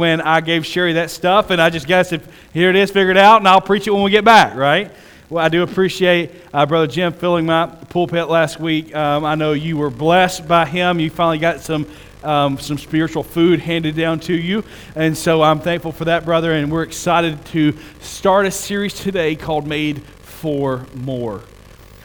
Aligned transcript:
when 0.00 0.22
I 0.22 0.40
gave 0.40 0.64
Sherry 0.64 0.94
that 0.94 1.10
stuff, 1.10 1.50
and 1.50 1.60
I 1.60 1.68
just 1.68 1.86
guessed 1.86 2.14
if 2.14 2.26
here 2.54 2.70
it 2.70 2.76
is, 2.76 2.90
figure 2.90 3.10
it 3.10 3.18
out, 3.18 3.42
and 3.42 3.46
I'll 3.46 3.60
preach 3.60 3.86
it 3.86 3.90
when 3.90 4.02
we 4.02 4.10
get 4.10 4.24
back, 4.24 4.56
right? 4.56 4.90
Well, 5.28 5.44
I 5.44 5.50
do 5.50 5.62
appreciate 5.62 6.30
uh, 6.54 6.64
Brother 6.64 6.86
Jim 6.86 7.12
filling 7.12 7.44
my 7.44 7.66
pulpit 7.66 8.30
last 8.30 8.58
week. 8.58 8.94
Um, 8.96 9.26
I 9.26 9.34
know 9.34 9.52
you 9.52 9.76
were 9.76 9.90
blessed 9.90 10.48
by 10.48 10.64
him. 10.64 11.00
You 11.00 11.10
finally 11.10 11.36
got 11.36 11.60
some 11.60 11.86
um, 12.24 12.58
some 12.58 12.78
spiritual 12.78 13.22
food 13.22 13.60
handed 13.60 13.94
down 13.94 14.20
to 14.20 14.34
you. 14.34 14.64
And 14.94 15.16
so 15.16 15.42
I'm 15.42 15.60
thankful 15.60 15.92
for 15.92 16.06
that, 16.06 16.24
brother. 16.24 16.52
And 16.52 16.72
we're 16.72 16.82
excited 16.82 17.44
to 17.46 17.76
start 18.00 18.46
a 18.46 18.50
series 18.50 18.94
today 18.94 19.36
called 19.36 19.66
Made 19.66 20.02
for 20.02 20.86
More. 20.94 21.42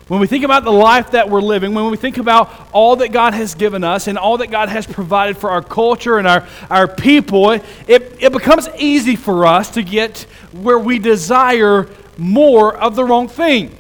When 0.08 0.20
we 0.20 0.28
think 0.28 0.44
about 0.44 0.64
the 0.64 0.72
life 0.72 1.12
that 1.12 1.32
we're 1.32 1.42
living, 1.42 1.74
when 1.74 1.90
we 1.90 1.98
think 1.98 2.20
about 2.20 2.70
all 2.72 2.98
that 2.98 3.12
God 3.12 3.34
has 3.34 3.56
given 3.56 3.84
us 3.84 4.08
and 4.08 4.20
all 4.20 4.38
that 4.38 4.52
God 4.52 4.70
has 4.70 4.86
provided 4.86 5.36
for 5.36 5.50
our 5.50 5.64
culture 5.64 6.20
and 6.20 6.28
our, 6.28 6.48
our 6.70 6.88
people, 6.88 7.50
it, 7.52 7.64
it 7.88 8.32
becomes 8.32 8.70
easy 8.78 9.16
for 9.16 9.48
us 9.48 9.72
to 9.72 9.82
get 9.82 10.28
where 10.52 10.78
we 10.78 11.00
desire 11.00 11.90
more 12.18 12.76
of 12.78 12.96
the 12.96 13.04
wrong 13.04 13.28
thing. 13.28 13.76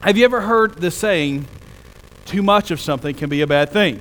Have 0.00 0.16
you 0.16 0.24
ever 0.24 0.40
heard 0.40 0.76
the 0.76 0.90
saying, 0.90 1.46
too 2.24 2.42
much 2.42 2.70
of 2.70 2.80
something 2.80 3.14
can 3.14 3.28
be 3.28 3.42
a 3.42 3.46
bad 3.46 3.70
thing? 3.70 4.00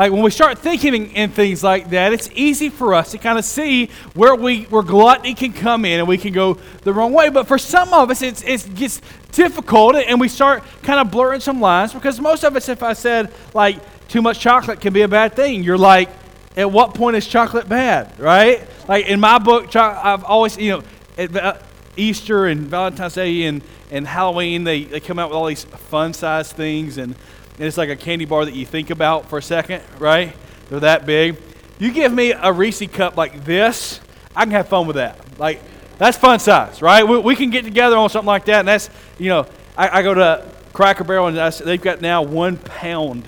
Like 0.00 0.12
when 0.12 0.22
we 0.22 0.30
start 0.30 0.58
thinking 0.58 1.10
in 1.10 1.28
things 1.28 1.62
like 1.62 1.90
that, 1.90 2.14
it's 2.14 2.30
easy 2.32 2.70
for 2.70 2.94
us 2.94 3.10
to 3.10 3.18
kind 3.18 3.38
of 3.38 3.44
see 3.44 3.90
where 4.14 4.34
we 4.34 4.62
where 4.62 4.82
gluttony 4.82 5.34
can 5.34 5.52
come 5.52 5.84
in 5.84 5.98
and 5.98 6.08
we 6.08 6.16
can 6.16 6.32
go 6.32 6.54
the 6.84 6.92
wrong 6.94 7.12
way. 7.12 7.28
But 7.28 7.46
for 7.46 7.58
some 7.58 7.92
of 7.92 8.10
us, 8.10 8.22
it's, 8.22 8.42
it 8.42 8.74
gets 8.74 9.02
difficult 9.32 9.96
and 9.96 10.18
we 10.18 10.28
start 10.28 10.64
kind 10.82 11.00
of 11.00 11.10
blurring 11.10 11.40
some 11.40 11.60
lines 11.60 11.92
because 11.92 12.18
most 12.18 12.44
of 12.44 12.56
us, 12.56 12.70
if 12.70 12.82
I 12.82 12.94
said 12.94 13.30
like 13.52 13.76
too 14.08 14.22
much 14.22 14.40
chocolate 14.40 14.80
can 14.80 14.94
be 14.94 15.02
a 15.02 15.08
bad 15.08 15.36
thing, 15.36 15.62
you're 15.62 15.76
like, 15.76 16.08
at 16.56 16.72
what 16.72 16.94
point 16.94 17.16
is 17.16 17.26
chocolate 17.26 17.68
bad, 17.68 18.18
right? 18.18 18.66
Like 18.88 19.04
in 19.04 19.20
my 19.20 19.38
book, 19.38 19.76
I've 19.76 20.24
always, 20.24 20.56
you 20.56 20.78
know, 20.78 20.82
at 21.18 21.36
uh, 21.36 21.58
Easter 21.98 22.46
and 22.46 22.62
Valentine's 22.68 23.16
Day 23.16 23.42
and, 23.42 23.60
and 23.90 24.06
Halloween, 24.06 24.64
they, 24.64 24.84
they 24.84 25.00
come 25.00 25.18
out 25.18 25.28
with 25.28 25.36
all 25.36 25.44
these 25.44 25.64
fun 25.64 26.14
sized 26.14 26.56
things 26.56 26.96
and 26.96 27.14
and 27.54 27.64
it's 27.66 27.76
like 27.76 27.88
a 27.88 27.96
candy 27.96 28.24
bar 28.24 28.44
that 28.44 28.54
you 28.54 28.66
think 28.66 28.90
about 28.90 29.28
for 29.28 29.38
a 29.38 29.42
second, 29.42 29.82
right? 29.98 30.34
They're 30.68 30.80
that 30.80 31.06
big. 31.06 31.36
You 31.78 31.92
give 31.92 32.12
me 32.12 32.32
a 32.32 32.52
Reese 32.52 32.86
cup 32.88 33.16
like 33.16 33.44
this, 33.44 34.00
I 34.34 34.44
can 34.44 34.52
have 34.52 34.68
fun 34.68 34.86
with 34.86 34.96
that. 34.96 35.38
Like, 35.38 35.60
that's 35.98 36.16
fun 36.16 36.38
size, 36.38 36.80
right? 36.80 37.06
We, 37.06 37.18
we 37.18 37.36
can 37.36 37.50
get 37.50 37.64
together 37.64 37.96
on 37.96 38.08
something 38.08 38.26
like 38.26 38.46
that, 38.46 38.60
and 38.60 38.68
that's, 38.68 38.88
you 39.18 39.28
know, 39.28 39.46
I, 39.76 39.98
I 39.98 40.02
go 40.02 40.14
to 40.14 40.46
Cracker 40.72 41.04
Barrel, 41.04 41.26
and 41.26 41.38
I, 41.38 41.50
they've 41.50 41.80
got 41.80 42.00
now 42.00 42.22
one 42.22 42.56
pound 42.56 43.26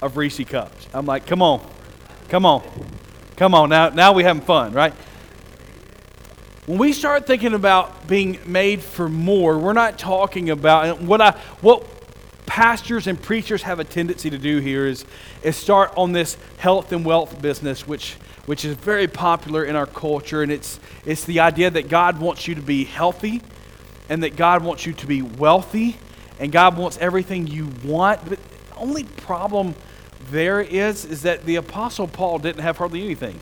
of 0.00 0.16
Reese 0.16 0.42
cups. 0.44 0.88
I'm 0.94 1.06
like, 1.06 1.26
come 1.26 1.42
on, 1.42 1.64
come 2.28 2.46
on, 2.46 2.62
come 3.36 3.54
on. 3.54 3.68
Now, 3.68 3.90
now 3.90 4.12
we 4.12 4.22
having 4.24 4.42
fun, 4.42 4.72
right? 4.72 4.92
When 6.66 6.78
we 6.78 6.92
start 6.92 7.26
thinking 7.26 7.54
about 7.54 8.06
being 8.06 8.38
made 8.46 8.82
for 8.82 9.08
more, 9.08 9.58
we're 9.58 9.72
not 9.72 9.98
talking 9.98 10.50
about 10.50 11.00
what 11.00 11.20
I 11.20 11.30
what 11.60 11.82
pastors 12.48 13.06
and 13.06 13.20
preachers 13.20 13.62
have 13.62 13.78
a 13.78 13.84
tendency 13.84 14.30
to 14.30 14.38
do 14.38 14.58
here 14.58 14.86
is, 14.86 15.04
is 15.42 15.54
start 15.54 15.92
on 15.96 16.12
this 16.12 16.38
health 16.56 16.92
and 16.92 17.04
wealth 17.04 17.40
business, 17.42 17.86
which, 17.86 18.14
which 18.46 18.64
is 18.64 18.74
very 18.74 19.06
popular 19.06 19.64
in 19.64 19.76
our 19.76 19.86
culture. 19.86 20.42
And 20.42 20.50
it's, 20.50 20.80
it's 21.04 21.26
the 21.26 21.40
idea 21.40 21.68
that 21.70 21.88
God 21.88 22.18
wants 22.18 22.48
you 22.48 22.54
to 22.54 22.62
be 22.62 22.84
healthy 22.84 23.42
and 24.08 24.22
that 24.22 24.34
God 24.34 24.64
wants 24.64 24.86
you 24.86 24.94
to 24.94 25.06
be 25.06 25.20
wealthy 25.20 25.98
and 26.40 26.50
God 26.50 26.76
wants 26.78 26.96
everything 26.98 27.46
you 27.46 27.68
want. 27.84 28.26
But 28.26 28.38
the 28.38 28.76
only 28.76 29.04
problem 29.04 29.74
there 30.30 30.62
is, 30.62 31.04
is 31.04 31.22
that 31.22 31.44
the 31.44 31.56
Apostle 31.56 32.08
Paul 32.08 32.38
didn't 32.38 32.62
have 32.62 32.78
hardly 32.78 33.04
anything. 33.04 33.38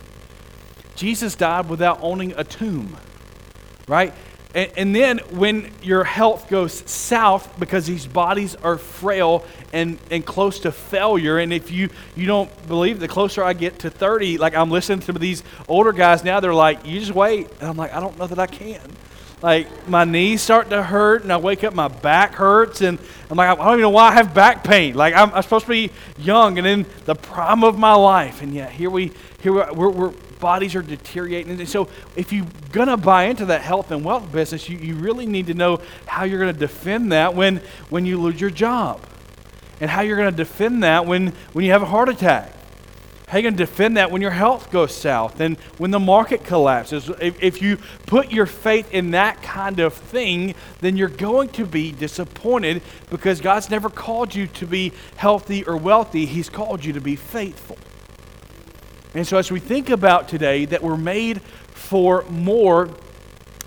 Jesus 0.97 1.37
died 1.37 1.69
without 1.69 2.01
owning 2.03 2.33
a 2.37 2.43
tomb, 2.43 2.97
right? 3.87 4.13
And, 4.57 4.73
and, 4.79 4.97
then 4.97 5.19
when 5.33 5.71
your 5.83 6.03
health 6.03 6.49
goes 6.49 6.73
south 6.91 7.61
because 7.61 7.85
these 7.87 8.07
bodies 8.07 8.55
are 8.55 8.79
frail 8.79 9.45
and, 9.75 9.99
and 10.11 10.25
close 10.25 10.61
to 10.61 10.73
failure, 10.73 11.37
and 11.37 11.53
if 11.53 11.71
you, 11.71 11.91
you 12.17 12.27
don't 12.27 12.67
believe, 12.67 12.99
the 12.99 13.07
closer 13.07 13.45
I 13.45 13.53
get 13.53 13.81
to 13.81 13.91
30, 13.91 14.39
like 14.39 14.55
I'm 14.55 14.71
listening 14.71 15.01
to 15.01 15.13
these 15.13 15.43
older 15.69 15.93
guys 15.93 16.25
now, 16.25 16.41
they're 16.41 16.55
like, 16.55 16.87
you 16.87 16.99
just 16.99 17.15
wait. 17.15 17.51
And 17.61 17.69
I'm 17.69 17.77
like, 17.77 17.93
I 17.93 18.01
don't 18.01 18.19
know 18.19 18.27
that 18.27 18.39
I 18.39 18.47
can. 18.47 18.81
Like 19.43 19.87
my 19.87 20.05
knees 20.05 20.41
start 20.41 20.71
to 20.71 20.83
hurt, 20.83 21.23
and 21.23 21.31
I 21.31 21.37
wake 21.37 21.63
up, 21.63 21.75
my 21.75 21.89
back 21.89 22.35
hurts, 22.35 22.81
and 22.81 22.99
I'm 23.29 23.37
like, 23.37 23.51
I 23.51 23.55
don't 23.63 23.75
even 23.75 23.83
know 23.83 23.91
why 23.91 24.09
I 24.09 24.13
have 24.13 24.33
back 24.33 24.65
pain. 24.65 24.95
Like 24.95 25.15
I'm, 25.15 25.35
I'm 25.35 25.43
supposed 25.43 25.67
to 25.67 25.71
be 25.71 25.91
young 26.17 26.57
and 26.57 26.67
in 26.67 26.87
the 27.05 27.15
prime 27.15 27.63
of 27.63 27.79
my 27.79 27.93
life, 27.93 28.41
and 28.41 28.55
yet 28.55 28.73
here 28.73 28.89
we 28.89 29.13
here 29.43 29.53
we're, 29.53 29.91
we're 29.91 30.15
bodies 30.39 30.75
are 30.75 30.83
deteriorating. 30.83 31.59
And 31.59 31.69
so, 31.69 31.89
if 32.15 32.33
you're 32.33 32.47
going 32.73 32.89
to 32.89 32.97
buy 32.97 33.25
into 33.25 33.47
that 33.47 33.63
health 33.63 33.91
and 33.91 34.05
wealth 34.05 34.31
business, 34.33 34.69
you, 34.69 34.79
you 34.79 34.95
really 34.95 35.27
need 35.27 35.47
to 35.49 35.55
know 35.55 35.81
how 36.07 36.25
you're 36.25 36.39
going 36.39 36.53
to 36.53 36.59
defend 36.59 37.13
that 37.13 37.35
when, 37.35 37.59
when 37.91 38.07
you 38.07 38.21
lose 38.21 38.41
your 38.41 38.51
job, 38.51 39.01
and 39.81 39.91
how 39.91 40.03
you're 40.03 40.17
going 40.17 40.31
to 40.31 40.37
defend 40.37 40.83
that 40.83 41.07
when, 41.07 41.29
when 41.53 41.65
you 41.65 41.73
have 41.73 41.83
a 41.83 41.87
heart 41.87 42.09
attack. 42.09 42.53
How 43.29 43.39
are 43.39 43.41
you 43.41 43.43
going 43.43 43.57
to 43.57 43.67
defend 43.67 43.97
that 43.97 44.13
when 44.13 44.23
your 44.23 44.31
health 44.31 44.71
goes 44.71 44.95
south 44.95 45.41
and 45.41 45.59
when 45.79 45.91
the 45.91 45.99
market 45.99 46.45
collapses? 46.45 47.11
If, 47.21 47.43
if 47.43 47.61
you 47.61 47.79
put 48.07 48.31
your 48.31 48.47
faith 48.47 48.93
in 48.95 49.11
that 49.11 49.43
kind 49.43 49.81
of 49.81 49.95
thing, 49.95 50.55
then 50.81 50.97
you're 50.97 51.09
going 51.09 51.49
to 51.51 51.67
be 51.67 51.91
disappointed 51.91 52.83
because 53.11 53.41
God's 53.41 53.69
never 53.69 53.91
called 53.91 54.33
you 54.33 54.47
to 54.47 54.67
be 54.67 54.93
healthy 55.17 55.65
or 55.65 55.77
wealthy. 55.77 56.25
He's 56.25 56.49
called 56.49 56.85
you 56.85 56.93
to 56.93 57.01
be 57.01 57.17
faithful. 57.17 57.79
And 59.17 59.27
so, 59.27 59.39
as 59.39 59.51
we 59.51 59.61
think 59.61 59.89
about 59.89 60.29
today 60.29 60.67
that 60.67 60.83
we're 60.83 60.99
made 60.99 61.41
for 61.41 62.23
more, 62.29 62.91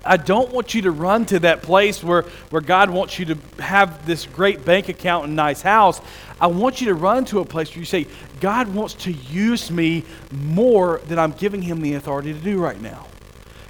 I 0.04 0.16
don't 0.16 0.52
want 0.52 0.74
you 0.74 0.82
to 0.82 0.92
run 0.92 1.26
to 1.26 1.40
that 1.40 1.62
place 1.62 2.04
where, 2.04 2.22
where 2.50 2.62
God 2.62 2.88
wants 2.88 3.18
you 3.18 3.24
to 3.34 3.38
have 3.60 4.06
this 4.06 4.26
great 4.26 4.64
bank 4.64 4.88
account 4.88 5.24
and 5.26 5.34
nice 5.34 5.60
house. 5.60 6.00
I 6.40 6.46
want 6.46 6.80
you 6.80 6.86
to 6.86 6.94
run 6.94 7.24
to 7.26 7.40
a 7.40 7.44
place 7.44 7.70
where 7.70 7.80
you 7.80 7.84
say, 7.84 8.06
God 8.38 8.68
wants 8.68 8.94
to 8.94 9.12
use 9.12 9.72
me 9.72 10.04
more 10.30 11.00
than 11.08 11.18
I'm 11.18 11.32
giving 11.32 11.62
him 11.62 11.80
the 11.80 11.94
authority 11.94 12.32
to 12.32 12.38
do 12.38 12.60
right 12.60 12.80
now. 12.80 13.08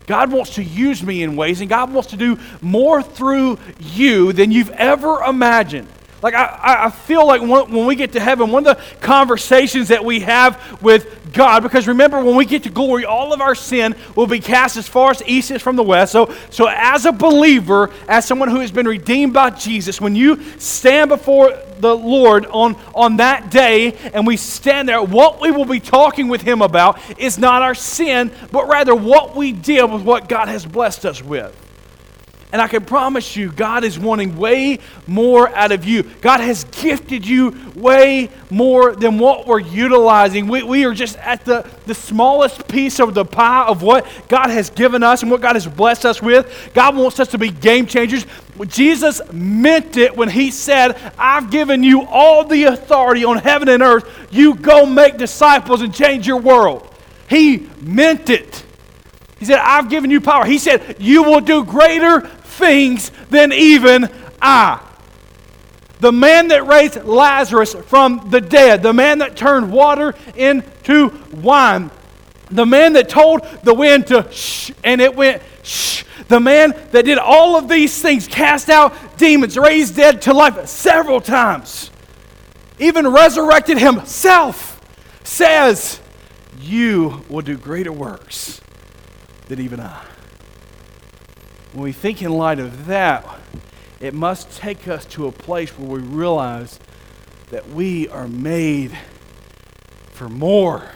God 0.06 0.30
wants 0.30 0.56
to 0.56 0.62
use 0.62 1.02
me 1.02 1.22
in 1.22 1.34
ways, 1.34 1.62
and 1.62 1.70
God 1.70 1.94
wants 1.94 2.10
to 2.10 2.18
do 2.18 2.38
more 2.60 3.02
through 3.02 3.58
you 3.78 4.34
than 4.34 4.52
you've 4.52 4.70
ever 4.72 5.22
imagined. 5.22 5.88
Like, 6.22 6.34
I, 6.34 6.84
I 6.86 6.90
feel 6.90 7.26
like 7.26 7.40
when, 7.40 7.86
we 7.86 7.94
get 7.94 8.12
to 8.12 8.20
heaven, 8.20 8.50
one 8.50 8.66
of 8.66 8.76
the 8.76 8.96
conversations 9.00 9.88
that 9.88 10.04
we 10.04 10.20
have 10.20 10.82
with 10.82 11.32
God, 11.32 11.62
because 11.62 11.88
remember, 11.88 12.22
when 12.22 12.36
we 12.36 12.44
get 12.44 12.64
to 12.64 12.70
glory, 12.70 13.06
all 13.06 13.32
of 13.32 13.40
our 13.40 13.54
sin 13.54 13.94
will 14.14 14.26
be 14.26 14.40
cast 14.40 14.76
as 14.76 14.86
far 14.86 15.12
as 15.12 15.22
east 15.26 15.50
is 15.50 15.62
from 15.62 15.76
the 15.76 15.82
west. 15.82 16.12
So, 16.12 16.34
so 16.50 16.68
as 16.68 17.06
a 17.06 17.12
believer, 17.12 17.90
as 18.06 18.26
someone 18.26 18.48
who 18.50 18.60
has 18.60 18.70
been 18.70 18.86
redeemed 18.86 19.32
by 19.32 19.50
Jesus, 19.50 20.00
when 20.00 20.14
you 20.14 20.42
stand 20.58 21.08
before 21.08 21.56
the 21.78 21.96
Lord 21.96 22.44
on, 22.46 22.76
on 22.94 23.16
that 23.16 23.50
day 23.50 23.92
and 24.12 24.26
we 24.26 24.36
stand 24.36 24.88
there, 24.88 25.02
what 25.02 25.40
we 25.40 25.50
will 25.50 25.64
be 25.64 25.80
talking 25.80 26.28
with 26.28 26.42
Him 26.42 26.60
about 26.60 27.00
is 27.18 27.38
not 27.38 27.62
our 27.62 27.74
sin, 27.74 28.30
but 28.52 28.68
rather 28.68 28.94
what 28.94 29.34
we 29.34 29.52
did 29.52 29.90
with 29.90 30.02
what 30.02 30.28
God 30.28 30.48
has 30.48 30.66
blessed 30.66 31.06
us 31.06 31.22
with. 31.22 31.56
And 32.52 32.60
I 32.60 32.66
can 32.66 32.84
promise 32.84 33.36
you, 33.36 33.52
God 33.52 33.84
is 33.84 33.96
wanting 33.96 34.36
way 34.36 34.80
more 35.06 35.48
out 35.54 35.70
of 35.70 35.84
you. 35.84 36.02
God 36.02 36.40
has 36.40 36.64
gifted 36.64 37.24
you 37.24 37.54
way 37.76 38.28
more 38.50 38.96
than 38.96 39.18
what 39.18 39.46
we're 39.46 39.60
utilizing. 39.60 40.48
We, 40.48 40.64
we 40.64 40.84
are 40.84 40.92
just 40.92 41.16
at 41.18 41.44
the, 41.44 41.68
the 41.86 41.94
smallest 41.94 42.66
piece 42.66 42.98
of 42.98 43.14
the 43.14 43.24
pie 43.24 43.66
of 43.66 43.82
what 43.82 44.04
God 44.28 44.50
has 44.50 44.68
given 44.70 45.04
us 45.04 45.22
and 45.22 45.30
what 45.30 45.40
God 45.40 45.54
has 45.54 45.66
blessed 45.66 46.04
us 46.04 46.20
with. 46.20 46.70
God 46.74 46.96
wants 46.96 47.20
us 47.20 47.28
to 47.28 47.38
be 47.38 47.50
game 47.50 47.86
changers. 47.86 48.26
Jesus 48.66 49.20
meant 49.32 49.96
it 49.96 50.16
when 50.16 50.28
he 50.28 50.50
said, 50.50 50.96
I've 51.16 51.52
given 51.52 51.84
you 51.84 52.04
all 52.06 52.44
the 52.44 52.64
authority 52.64 53.24
on 53.24 53.38
heaven 53.38 53.68
and 53.68 53.82
earth. 53.82 54.28
You 54.32 54.56
go 54.56 54.84
make 54.84 55.18
disciples 55.18 55.82
and 55.82 55.94
change 55.94 56.26
your 56.26 56.40
world. 56.40 56.86
He 57.28 57.68
meant 57.80 58.28
it. 58.28 58.64
He 59.38 59.46
said, 59.46 59.58
I've 59.58 59.88
given 59.88 60.10
you 60.10 60.20
power. 60.20 60.44
He 60.44 60.58
said, 60.58 60.96
You 60.98 61.22
will 61.22 61.40
do 61.40 61.64
greater 61.64 62.30
things 62.50 63.10
than 63.30 63.52
even 63.52 64.08
I. 64.40 64.80
The 66.00 66.12
man 66.12 66.48
that 66.48 66.66
raised 66.66 67.04
Lazarus 67.04 67.74
from 67.74 68.28
the 68.30 68.40
dead, 68.40 68.82
the 68.82 68.92
man 68.92 69.18
that 69.18 69.36
turned 69.36 69.70
water 69.70 70.14
into 70.34 71.12
wine, 71.32 71.90
the 72.50 72.66
man 72.66 72.94
that 72.94 73.08
told 73.08 73.42
the 73.62 73.74
wind 73.74 74.08
to 74.08 74.26
shh 74.32 74.72
and 74.82 75.00
it 75.00 75.14
went 75.14 75.42
shh, 75.62 76.04
the 76.28 76.40
man 76.40 76.74
that 76.92 77.04
did 77.04 77.18
all 77.18 77.56
of 77.56 77.68
these 77.68 78.00
things, 78.00 78.26
cast 78.26 78.68
out 78.70 79.18
demons, 79.18 79.56
raised 79.56 79.96
dead 79.96 80.22
to 80.22 80.32
life 80.32 80.66
several 80.68 81.20
times, 81.20 81.90
even 82.78 83.06
resurrected 83.06 83.78
himself, 83.78 84.80
says, 85.22 86.00
You 86.60 87.22
will 87.28 87.42
do 87.42 87.58
greater 87.58 87.92
works 87.92 88.60
than 89.48 89.60
even 89.60 89.80
I. 89.80 90.02
When 91.72 91.84
we 91.84 91.92
think 91.92 92.20
in 92.22 92.32
light 92.32 92.58
of 92.58 92.86
that, 92.86 93.24
it 94.00 94.14
must 94.14 94.50
take 94.56 94.88
us 94.88 95.04
to 95.06 95.26
a 95.26 95.32
place 95.32 95.70
where 95.78 95.88
we 95.88 96.00
realize 96.00 96.80
that 97.50 97.68
we 97.70 98.08
are 98.08 98.28
made 98.28 98.96
for 100.12 100.28
more. 100.28 100.90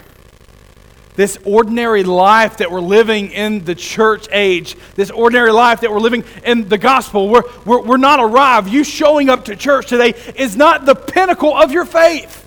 this 1.17 1.38
ordinary 1.44 2.03
life 2.03 2.56
that 2.59 2.71
we're 2.71 2.81
living 2.81 3.31
in 3.31 3.65
the 3.65 3.75
church 3.75 4.26
age, 4.32 4.76
this 4.97 5.11
ordinary 5.11 5.53
life 5.53 5.81
that 5.81 5.91
we're 5.91 6.00
living 6.00 6.25
in 6.44 6.69
the 6.69 6.79
gospel, 6.79 7.29
we're, 7.29 7.44
we're, 7.65 7.81
we're 7.82 7.97
not 7.97 8.21
arrived. 8.21 8.69
You 8.69 8.82
showing 8.85 9.29
up 9.29 9.44
to 9.47 9.56
church 9.56 9.87
today 9.88 10.15
is 10.35 10.56
not 10.56 10.87
the 10.87 10.94
pinnacle 10.94 11.55
of 11.55 11.71
your 11.71 11.85
faith. 11.85 12.41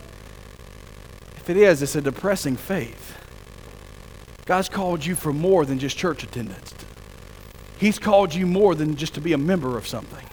If 1.38 1.50
it 1.50 1.58
is, 1.58 1.82
it's 1.82 1.96
a 1.96 2.02
depressing 2.02 2.58
faith. 2.58 3.18
God's 4.46 4.70
called 4.70 5.06
you 5.06 5.16
for 5.16 5.32
more 5.32 5.66
than 5.66 5.80
just 5.80 5.98
church 5.98 6.24
attendance. 6.24 6.74
He's 7.80 8.00
called 8.00 8.34
you 8.34 8.48
more 8.48 8.76
than 8.76 8.96
just 8.96 9.14
to 9.16 9.22
be 9.22 9.34
a 9.34 9.38
member 9.38 9.78
of 9.78 9.88
something. 9.88 10.26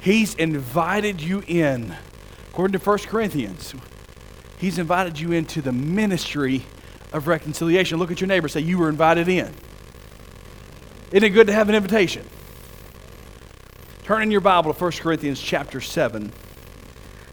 He's 0.00 0.34
invited 0.34 1.20
you 1.20 1.42
in. 1.46 1.94
According 2.48 2.78
to 2.78 2.84
1 2.84 2.98
Corinthians, 3.00 3.74
He's 4.60 4.78
invited 4.78 5.18
you 5.18 5.32
into 5.32 5.62
the 5.62 5.72
ministry 5.72 6.62
of 7.14 7.26
reconciliation. 7.28 7.98
Look 7.98 8.10
at 8.10 8.20
your 8.20 8.28
neighbor, 8.28 8.46
say, 8.46 8.60
You 8.60 8.76
were 8.76 8.90
invited 8.90 9.26
in. 9.26 9.54
Isn't 11.12 11.24
it 11.24 11.30
good 11.30 11.46
to 11.46 11.52
have 11.54 11.70
an 11.70 11.74
invitation? 11.74 12.28
Turn 14.04 14.22
in 14.22 14.30
your 14.30 14.42
Bible 14.42 14.74
to 14.74 14.78
1 14.78 14.92
Corinthians 14.92 15.40
chapter 15.40 15.80
7. 15.80 16.30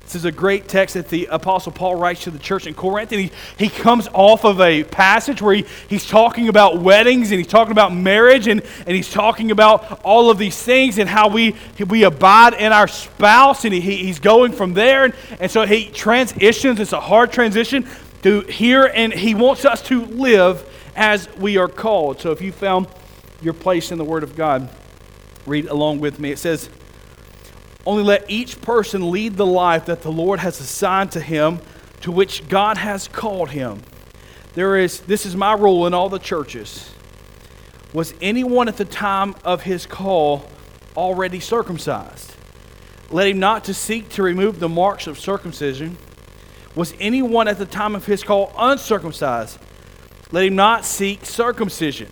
This 0.08 0.16
is 0.16 0.26
a 0.26 0.32
great 0.32 0.70
text 0.70 0.94
that 0.94 1.10
the 1.10 1.26
Apostle 1.26 1.74
Paul 1.74 1.96
writes 1.96 2.24
to 2.24 2.32
the 2.32 2.40
church 2.40 2.66
in 2.66 2.74
Corinth. 2.74 3.12
And 3.12 3.20
he, 3.20 3.32
he 3.58 3.68
comes 3.68 4.08
off 4.14 4.46
of 4.46 4.62
a 4.62 4.86
passage 4.86 5.42
where 5.42 5.56
he, 5.56 5.66
he's 5.90 6.08
talking 6.08 6.48
about 6.48 6.80
weddings 6.80 7.32
and 7.32 7.38
he's 7.38 7.52
talking 7.52 7.74
about 7.74 7.94
marriage 7.94 8.48
and, 8.48 8.62
and 8.86 8.96
he's 8.96 9.12
talking 9.12 9.52
about 9.52 10.02
all 10.06 10.30
of 10.30 10.38
these 10.38 10.62
things 10.62 10.98
and 10.98 11.10
how 11.10 11.28
we, 11.28 11.58
we 11.90 12.04
abide 12.04 12.54
in 12.54 12.72
our 12.72 12.88
spouse. 12.88 13.66
And 13.66 13.74
he, 13.74 13.82
he's 13.82 14.20
going 14.20 14.54
from 14.54 14.74
there. 14.74 15.04
And, 15.04 15.14
and 15.42 15.52
so 15.52 15.66
he 15.66 15.90
transitions. 15.90 16.80
It's 16.80 16.94
a 16.94 17.02
hard 17.02 17.34
transition 17.34 17.86
to 18.24 18.42
here, 18.42 18.86
and 18.86 19.14
he 19.14 19.36
wants 19.36 19.66
us 19.66 19.82
to 19.84 20.06
live 20.06 20.64
as 20.96 21.28
we 21.36 21.58
are 21.58 21.68
called. 21.68 22.22
So 22.22 22.32
if 22.32 22.42
you 22.42 22.54
found 22.54 22.88
your 23.42 23.54
place 23.54 23.92
in 23.92 23.98
the 23.98 24.06
Word 24.06 24.24
of 24.24 24.38
God, 24.38 24.70
read 25.46 25.68
along 25.68 26.00
with 26.00 26.18
me. 26.18 26.32
It 26.32 26.40
says, 26.40 26.70
only 27.88 28.04
let 28.04 28.30
each 28.30 28.60
person 28.62 29.12
lead 29.12 29.38
the 29.38 29.46
life 29.46 29.86
that 29.86 30.02
the 30.02 30.12
Lord 30.12 30.40
has 30.40 30.60
assigned 30.60 31.14
to 31.14 31.22
him, 31.22 31.62
to 32.02 32.12
which 32.12 32.48
God 32.50 32.78
has 32.78 33.08
called 33.08 33.52
him. 33.52 33.82
There 34.56 34.76
is, 34.76 35.00
this 35.00 35.26
is 35.26 35.38
my 35.38 35.54
rule 35.54 35.88
in 35.88 35.94
all 35.94 36.10
the 36.10 36.20
churches. 36.20 36.94
Was 37.94 38.14
anyone 38.22 38.68
at 38.68 38.76
the 38.76 38.84
time 38.84 39.36
of 39.46 39.64
his 39.64 39.86
call 39.86 40.50
already 40.98 41.40
circumcised? 41.40 42.34
Let 43.10 43.30
him 43.30 43.40
not 43.40 43.64
to 43.64 43.74
seek 43.74 44.10
to 44.10 44.24
remove 44.24 44.60
the 44.60 44.68
marks 44.68 45.08
of 45.08 45.18
circumcision. 45.18 45.98
Was 46.76 46.94
anyone 47.00 47.48
at 47.48 47.58
the 47.58 47.66
time 47.66 47.96
of 47.96 48.06
his 48.06 48.22
call 48.22 48.52
uncircumcised? 48.58 49.60
Let 50.34 50.44
him 50.44 50.58
not 50.58 50.84
seek 50.84 51.26
circumcision. 51.26 52.10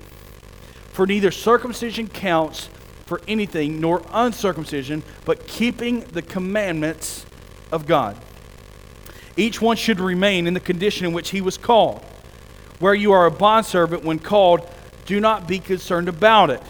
For 0.93 1.05
neither 1.05 1.31
circumcision 1.31 2.07
counts 2.07 2.69
for 3.05 3.21
anything, 3.27 3.79
nor 3.79 4.01
uncircumcision, 4.11 5.03
but 5.25 5.47
keeping 5.47 6.01
the 6.01 6.21
commandments 6.21 7.25
of 7.71 7.85
God. 7.85 8.17
Each 9.37 9.61
one 9.61 9.77
should 9.77 9.99
remain 9.99 10.47
in 10.47 10.53
the 10.53 10.59
condition 10.59 11.05
in 11.05 11.13
which 11.13 11.29
he 11.29 11.41
was 11.41 11.57
called. 11.57 12.03
Where 12.79 12.93
you 12.93 13.11
are 13.11 13.25
a 13.25 13.31
bondservant 13.31 14.03
when 14.03 14.19
called, 14.19 14.67
do 15.05 15.19
not 15.19 15.47
be 15.47 15.59
concerned 15.59 16.09
about 16.09 16.49
it. 16.49 16.61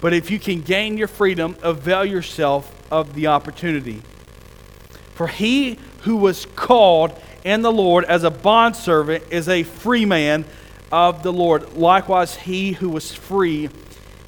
But 0.00 0.12
if 0.12 0.30
you 0.30 0.38
can 0.38 0.62
gain 0.62 0.98
your 0.98 1.08
freedom, 1.08 1.56
avail 1.62 2.04
yourself 2.04 2.72
of 2.90 3.14
the 3.14 3.28
opportunity. 3.28 4.02
For 5.14 5.26
he 5.26 5.78
who 6.02 6.16
was 6.16 6.46
called 6.56 7.18
in 7.44 7.62
the 7.62 7.72
Lord 7.72 8.04
as 8.04 8.24
a 8.24 8.30
bondservant 8.30 9.24
is 9.30 9.48
a 9.48 9.62
free 9.62 10.04
man 10.04 10.44
of 10.92 11.22
the 11.22 11.32
Lord. 11.32 11.74
Likewise, 11.74 12.34
he 12.36 12.72
who 12.72 12.90
was 12.90 13.12
free 13.12 13.68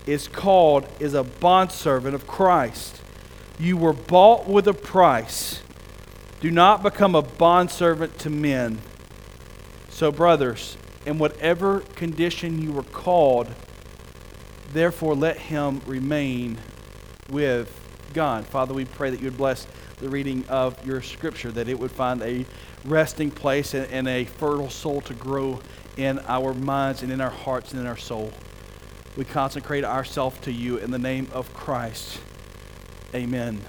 is 0.08 0.26
called 0.26 0.88
is 0.98 1.12
a 1.12 1.22
bondservant 1.22 2.14
of 2.14 2.26
Christ. 2.26 3.02
You 3.58 3.76
were 3.76 3.92
bought 3.92 4.48
with 4.48 4.66
a 4.66 4.72
price. 4.72 5.60
Do 6.40 6.50
not 6.50 6.82
become 6.82 7.14
a 7.14 7.20
bondservant 7.20 8.18
to 8.20 8.30
men. 8.30 8.78
So, 9.90 10.10
brothers, 10.10 10.78
in 11.04 11.18
whatever 11.18 11.80
condition 11.80 12.62
you 12.62 12.72
were 12.72 12.84
called, 12.84 13.48
therefore 14.72 15.14
let 15.14 15.36
him 15.36 15.82
remain 15.84 16.56
with 17.28 17.70
God. 18.14 18.46
Father, 18.46 18.72
we 18.72 18.86
pray 18.86 19.10
that 19.10 19.20
you 19.20 19.26
would 19.26 19.36
bless 19.36 19.66
the 19.98 20.08
reading 20.08 20.46
of 20.48 20.86
your 20.86 21.02
scripture, 21.02 21.52
that 21.52 21.68
it 21.68 21.78
would 21.78 21.90
find 21.90 22.22
a 22.22 22.46
resting 22.86 23.30
place 23.30 23.74
and, 23.74 24.08
a 24.08 24.24
fertile 24.24 24.70
soul 24.70 25.02
to 25.02 25.12
grow 25.12 25.60
in 25.98 26.18
our 26.28 26.54
minds 26.54 27.02
and 27.02 27.12
in 27.12 27.20
our 27.20 27.28
hearts 27.28 27.72
and 27.72 27.80
in 27.82 27.86
our 27.86 27.96
soul 27.96 28.32
we 29.18 29.24
consecrate 29.24 29.84
ourselves 29.84 30.38
to 30.42 30.52
you 30.52 30.76
in 30.76 30.92
the 30.92 30.98
name 30.98 31.26
of 31.32 31.52
Christ. 31.52 32.20
Amen. 33.12 33.60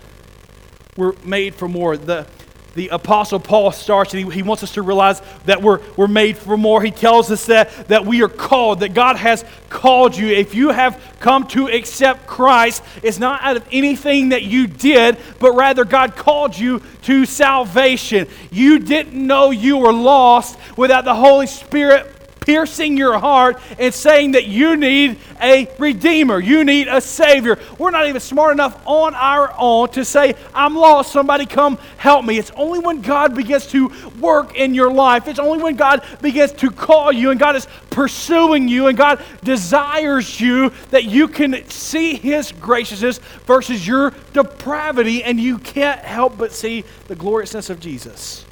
We're 0.95 1.13
made 1.23 1.55
for 1.55 1.67
more. 1.67 1.97
The, 1.97 2.27
the 2.75 2.89
Apostle 2.89 3.39
Paul 3.39 3.71
starts 3.71 4.13
and 4.13 4.23
he, 4.23 4.31
he 4.31 4.43
wants 4.43 4.61
us 4.61 4.73
to 4.73 4.83
realize 4.83 5.23
that 5.45 5.63
we're, 5.63 5.79
we're 5.97 6.07
made 6.07 6.37
for 6.37 6.55
more. 6.55 6.83
He 6.83 6.91
tells 6.91 7.31
us 7.31 7.47
that, 7.47 7.87
that 7.87 8.05
we 8.05 8.21
are 8.21 8.27
called, 8.27 8.81
that 8.81 8.93
God 8.93 9.15
has 9.15 9.43
called 9.69 10.15
you. 10.15 10.27
If 10.27 10.53
you 10.53 10.69
have 10.69 11.15
come 11.19 11.47
to 11.47 11.67
accept 11.67 12.27
Christ, 12.27 12.83
it's 13.01 13.17
not 13.17 13.41
out 13.41 13.57
of 13.57 13.67
anything 13.71 14.29
that 14.29 14.43
you 14.43 14.67
did, 14.67 15.17
but 15.39 15.53
rather 15.53 15.83
God 15.83 16.15
called 16.15 16.55
you 16.55 16.79
to 17.03 17.25
salvation. 17.25 18.27
You 18.51 18.77
didn't 18.77 19.15
know 19.15 19.49
you 19.49 19.77
were 19.77 19.93
lost 19.93 20.59
without 20.77 21.05
the 21.05 21.15
Holy 21.15 21.47
Spirit 21.47 22.18
piercing 22.49 22.97
your 22.97 23.19
heart 23.19 23.61
and 23.77 23.93
saying 23.93 24.31
that 24.31 24.47
you 24.47 24.75
need 24.75 25.19
a 25.39 25.69
redeemer, 25.77 26.39
you 26.39 26.65
need 26.65 26.87
a 26.87 26.99
savior. 26.99 27.59
We're 27.77 27.91
not 27.91 28.07
even 28.07 28.19
smart 28.19 28.53
enough 28.53 28.81
on 28.87 29.13
our 29.13 29.53
own 29.55 29.89
to 29.89 30.03
say, 30.03 30.33
I'm 30.55 30.75
lost, 30.75 31.11
somebody 31.11 31.45
come 31.45 31.77
help 31.97 32.25
me. 32.25 32.39
It's 32.39 32.49
only 32.55 32.79
when 32.79 33.01
God 33.01 33.35
begins 33.35 33.67
to 33.67 33.91
work 34.19 34.55
in 34.55 34.73
your 34.73 34.91
life, 34.91 35.27
it's 35.27 35.37
only 35.37 35.61
when 35.61 35.75
God 35.75 36.03
begins 36.23 36.51
to 36.53 36.71
call 36.71 37.11
you 37.11 37.29
and 37.29 37.39
God 37.39 37.55
is 37.55 37.67
pursuing 37.91 38.67
you 38.67 38.87
and 38.87 38.97
God 38.97 39.23
desires 39.43 40.41
you 40.41 40.71
that 40.89 41.03
you 41.03 41.27
can 41.27 41.69
see 41.69 42.15
His 42.15 42.51
graciousness 42.51 43.19
versus 43.45 43.85
your 43.85 44.11
depravity 44.33 45.23
and 45.23 45.39
you 45.39 45.59
can't 45.59 45.99
help 45.99 46.35
but 46.35 46.51
see 46.51 46.83
the 47.09 47.15
gloriousness 47.15 47.69
of 47.69 47.79
Jesus. 47.79 48.43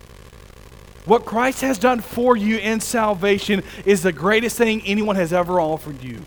What 1.08 1.26
Christ 1.26 1.62
has 1.62 1.80
done 1.80 2.02
for 2.02 2.36
you 2.36 2.58
in 2.58 2.82
salvation 2.82 3.64
is 3.86 4.04
the 4.04 4.12
greatest 4.12 4.58
thing 4.58 4.82
anyone 4.86 5.16
has 5.16 5.32
ever 5.32 5.62
offered 5.62 6.04
you. 6.04 6.22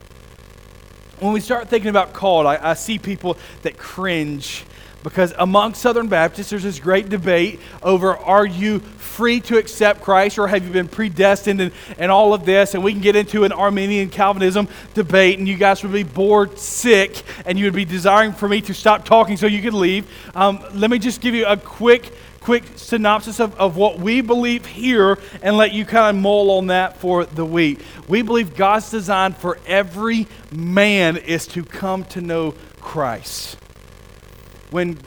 When 1.19 1.35
we 1.35 1.40
start 1.40 1.69
thinking 1.69 1.90
about 1.90 2.14
called, 2.14 2.47
I, 2.47 2.71
I 2.71 2.73
see 2.73 2.99
people 2.99 3.37
that 3.61 3.76
cringe 3.76 4.64
because 5.02 5.35
among 5.38 5.75
Southern 5.75 6.09
Baptists, 6.09 6.49
there's 6.49 6.62
this 6.62 6.78
great 6.78 7.11
debate 7.11 7.61
over 7.83 8.16
are 8.16 8.47
you 8.47 8.81
free 8.81 9.40
to 9.40 9.59
accept 9.59 10.00
Christ 10.00 10.38
or 10.38 10.49
have 10.49 10.64
you 10.64 10.73
been 10.73 10.88
predestined 10.88 11.61
and, 11.61 11.73
and 11.99 12.11
all 12.11 12.33
of 12.33 12.47
this? 12.47 12.75
And 12.75 12.83
we 12.83 12.93
can 12.93 13.02
get 13.02 13.16
into 13.16 13.45
an 13.45 13.52
Arminian 13.52 14.09
Calvinism 14.09 14.66
debate, 14.95 15.38
and 15.38 15.47
you 15.47 15.57
guys 15.57 15.83
would 15.83 15.93
be 15.93 16.05
bored 16.05 16.59
sick 16.59 17.23
and 17.45 17.59
you 17.59 17.66
would 17.66 17.75
be 17.75 17.85
desiring 17.85 18.33
for 18.33 18.49
me 18.49 18.62
to 18.62 18.73
stop 18.73 19.05
talking 19.05 19.37
so 19.37 19.47
you 19.47 19.61
could 19.61 19.75
leave. 19.75 20.11
Um, 20.35 20.64
let 20.73 20.90
me 20.90 20.99
just 20.99 21.21
give 21.21 21.35
you 21.35 21.45
a 21.45 21.57
quick 21.57 22.12
quick 22.40 22.64
synopsis 22.76 23.38
of, 23.38 23.59
of 23.59 23.76
what 23.76 23.99
we 23.99 24.20
believe 24.20 24.66
here 24.66 25.18
and 25.42 25.56
let 25.56 25.73
you 25.73 25.85
kind 25.85 26.16
of 26.16 26.23
mull 26.23 26.50
on 26.52 26.68
that 26.68 26.97
for 26.99 27.25
the 27.25 27.44
week. 27.44 27.80
We 28.09 28.23
believe 28.23 28.56
God's 28.56 28.90
design 28.90 29.35
for 29.35 29.59
every 29.66 30.26
man 30.50 31.16
is 31.16 31.47
to 31.49 31.64
come 31.64 32.04
to 32.06 32.20
know 32.20 32.54
Christ. 32.80 33.56
When, 34.70 34.99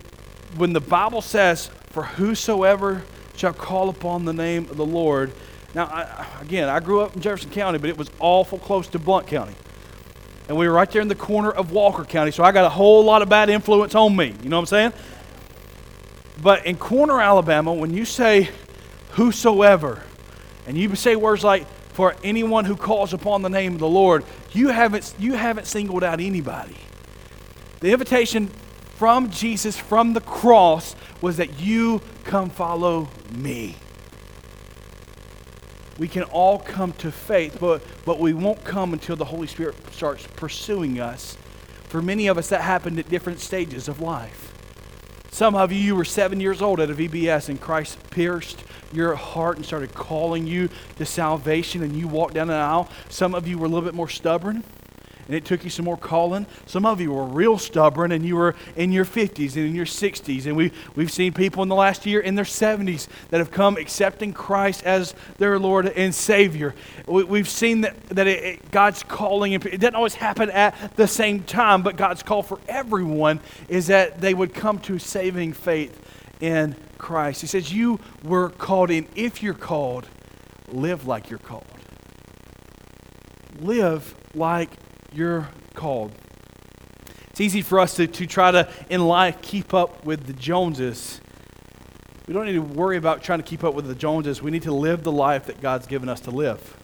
when 0.55 0.73
the 0.73 0.81
Bible 0.81 1.21
says, 1.21 1.67
For 1.89 2.03
whosoever 2.03 3.03
shall 3.35 3.53
call 3.53 3.89
upon 3.89 4.25
the 4.25 4.33
name 4.33 4.69
of 4.69 4.77
the 4.77 4.85
Lord, 4.85 5.33
now, 5.73 5.85
I, 5.85 6.27
again, 6.41 6.69
I 6.69 6.79
grew 6.79 7.01
up 7.01 7.15
in 7.15 7.21
Jefferson 7.21 7.49
County, 7.49 7.79
but 7.79 7.89
it 7.89 7.97
was 7.97 8.11
awful 8.19 8.59
close 8.59 8.87
to 8.89 8.99
Blount 8.99 9.27
County. 9.27 9.55
And 10.47 10.57
we 10.57 10.67
were 10.67 10.73
right 10.73 10.89
there 10.91 11.01
in 11.01 11.07
the 11.07 11.15
corner 11.15 11.49
of 11.49 11.71
Walker 11.71 12.03
County, 12.03 12.31
so 12.31 12.43
I 12.43 12.51
got 12.51 12.65
a 12.65 12.69
whole 12.69 13.03
lot 13.03 13.21
of 13.21 13.29
bad 13.29 13.49
influence 13.49 13.95
on 13.95 14.15
me. 14.15 14.35
You 14.43 14.49
know 14.49 14.57
what 14.57 14.71
I'm 14.73 14.91
saying? 14.91 14.93
But 16.41 16.65
in 16.65 16.77
Corner, 16.77 17.21
Alabama, 17.21 17.73
when 17.73 17.93
you 17.93 18.05
say 18.05 18.49
whosoever, 19.11 20.03
and 20.65 20.77
you 20.77 20.95
say 20.95 21.15
words 21.15 21.43
like 21.43 21.67
for 21.93 22.15
anyone 22.23 22.65
who 22.65 22.75
calls 22.75 23.13
upon 23.13 23.41
the 23.41 23.49
name 23.49 23.73
of 23.73 23.79
the 23.79 23.87
Lord, 23.87 24.25
you 24.51 24.69
haven't, 24.69 25.13
you 25.19 25.33
haven't 25.33 25.67
singled 25.67 26.03
out 26.03 26.19
anybody. 26.19 26.77
The 27.81 27.91
invitation 27.91 28.47
from 28.95 29.29
Jesus, 29.29 29.77
from 29.77 30.13
the 30.13 30.21
cross, 30.21 30.95
was 31.21 31.37
that 31.37 31.59
you 31.59 32.01
come 32.23 32.49
follow 32.49 33.09
me. 33.31 33.75
We 35.99 36.07
can 36.07 36.23
all 36.23 36.57
come 36.57 36.93
to 36.93 37.11
faith, 37.11 37.57
but, 37.59 37.83
but 38.05 38.19
we 38.19 38.33
won't 38.33 38.63
come 38.63 38.93
until 38.93 39.15
the 39.15 39.25
Holy 39.25 39.45
Spirit 39.47 39.75
starts 39.91 40.25
pursuing 40.35 40.99
us. 40.99 41.37
For 41.83 42.01
many 42.01 42.27
of 42.27 42.39
us, 42.39 42.49
that 42.49 42.61
happened 42.61 42.97
at 42.97 43.09
different 43.09 43.39
stages 43.39 43.87
of 43.87 44.01
life. 44.01 44.52
Some 45.33 45.55
of 45.55 45.71
you, 45.71 45.79
you 45.79 45.95
were 45.95 46.05
seven 46.05 46.39
years 46.39 46.61
old 46.61 46.79
at 46.79 46.91
a 46.91 46.93
VBS 46.93 47.49
and 47.49 47.59
Christ 47.59 47.97
pierced 48.11 48.63
your 48.91 49.15
heart 49.15 49.57
and 49.57 49.65
started 49.65 49.91
calling 49.95 50.45
you 50.45 50.69
to 50.99 51.07
salvation 51.07 51.81
and 51.81 51.95
you 51.95 52.07
walked 52.07 52.35
down 52.35 52.49
the 52.49 52.53
aisle. 52.53 52.87
Some 53.09 53.33
of 53.33 53.47
you 53.47 53.57
were 53.57 53.65
a 53.65 53.67
little 53.67 53.83
bit 53.83 53.95
more 53.95 54.07
stubborn 54.07 54.63
and 55.27 55.35
it 55.35 55.45
took 55.45 55.63
you 55.63 55.69
some 55.69 55.85
more 55.85 55.97
calling. 55.97 56.45
Some 56.65 56.85
of 56.85 56.99
you 56.99 57.11
were 57.11 57.23
real 57.23 57.57
stubborn 57.57 58.11
and 58.11 58.25
you 58.25 58.35
were 58.35 58.55
in 58.75 58.91
your 58.91 59.05
50s 59.05 59.55
and 59.55 59.65
in 59.65 59.75
your 59.75 59.85
60s. 59.85 60.45
And 60.45 60.55
we, 60.55 60.71
we've 60.95 61.11
seen 61.11 61.33
people 61.33 61.63
in 61.63 61.69
the 61.69 61.75
last 61.75 62.05
year 62.05 62.19
in 62.19 62.35
their 62.35 62.45
70s 62.45 63.07
that 63.29 63.37
have 63.37 63.51
come 63.51 63.77
accepting 63.77 64.33
Christ 64.33 64.83
as 64.83 65.15
their 65.37 65.59
Lord 65.59 65.87
and 65.87 66.13
Savior. 66.13 66.75
We, 67.07 67.37
have 67.37 67.49
seen 67.49 67.81
that, 67.81 68.01
that 68.09 68.27
it, 68.27 68.43
it, 68.43 68.71
God's 68.71 69.03
calling, 69.03 69.53
it 69.53 69.61
doesn't 69.61 69.95
always 69.95 70.15
happen 70.15 70.49
at 70.49 70.95
the 70.95 71.07
same 71.07 71.43
time, 71.43 71.83
but 71.83 71.95
God's 71.95 72.23
call 72.23 72.43
for 72.43 72.59
everyone 72.67 73.39
is 73.69 73.87
that 73.87 74.19
they 74.19 74.33
would 74.33 74.53
come 74.53 74.79
to 74.79 74.99
saving 74.99 75.53
faith 75.53 75.99
in 76.41 76.75
Christ. 76.97 77.41
He 77.41 77.47
says, 77.47 77.71
You 77.71 77.99
were 78.23 78.49
called 78.49 78.91
in. 78.91 79.07
If 79.15 79.41
you're 79.41 79.53
called, 79.53 80.07
live 80.69 81.07
like 81.07 81.29
you're 81.29 81.39
called. 81.39 81.65
Live 83.59 84.15
like 84.35 84.69
you're 85.15 85.49
called. 85.73 86.11
It's 87.29 87.41
easy 87.41 87.61
for 87.61 87.79
us 87.79 87.95
to, 87.95 88.07
to 88.07 88.27
try 88.27 88.51
to, 88.51 88.69
in 88.89 89.01
life, 89.07 89.41
keep 89.41 89.73
up 89.73 90.05
with 90.05 90.27
the 90.27 90.33
Joneses. 90.33 91.19
We 92.27 92.33
don't 92.33 92.45
need 92.45 92.53
to 92.53 92.61
worry 92.61 92.97
about 92.97 93.23
trying 93.23 93.39
to 93.39 93.43
keep 93.43 93.63
up 93.63 93.73
with 93.73 93.87
the 93.87 93.95
Joneses. 93.95 94.41
We 94.41 94.51
need 94.51 94.63
to 94.63 94.73
live 94.73 95.03
the 95.03 95.11
life 95.11 95.47
that 95.47 95.59
God's 95.59 95.87
given 95.87 96.09
us 96.09 96.21
to 96.21 96.31
live. 96.31 96.77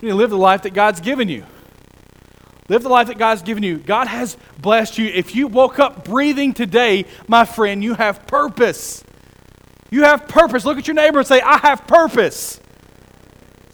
We 0.00 0.06
need 0.06 0.12
to 0.12 0.16
live 0.16 0.30
the 0.30 0.36
life 0.36 0.62
that 0.62 0.74
God's 0.74 1.00
given 1.00 1.28
you. 1.28 1.44
Live 2.68 2.82
the 2.82 2.88
life 2.88 3.06
that 3.06 3.18
God's 3.18 3.42
given 3.42 3.62
you. 3.62 3.78
God 3.78 4.08
has 4.08 4.36
blessed 4.58 4.98
you. 4.98 5.06
If 5.06 5.36
you 5.36 5.46
woke 5.46 5.78
up 5.78 6.04
breathing 6.04 6.52
today, 6.52 7.06
my 7.28 7.44
friend, 7.44 7.84
you 7.84 7.94
have 7.94 8.26
purpose. 8.26 9.04
You 9.90 10.02
have 10.02 10.26
purpose. 10.26 10.64
Look 10.64 10.76
at 10.76 10.88
your 10.88 10.96
neighbor 10.96 11.20
and 11.20 11.28
say, 11.28 11.40
I 11.40 11.58
have 11.58 11.86
purpose. 11.86 12.60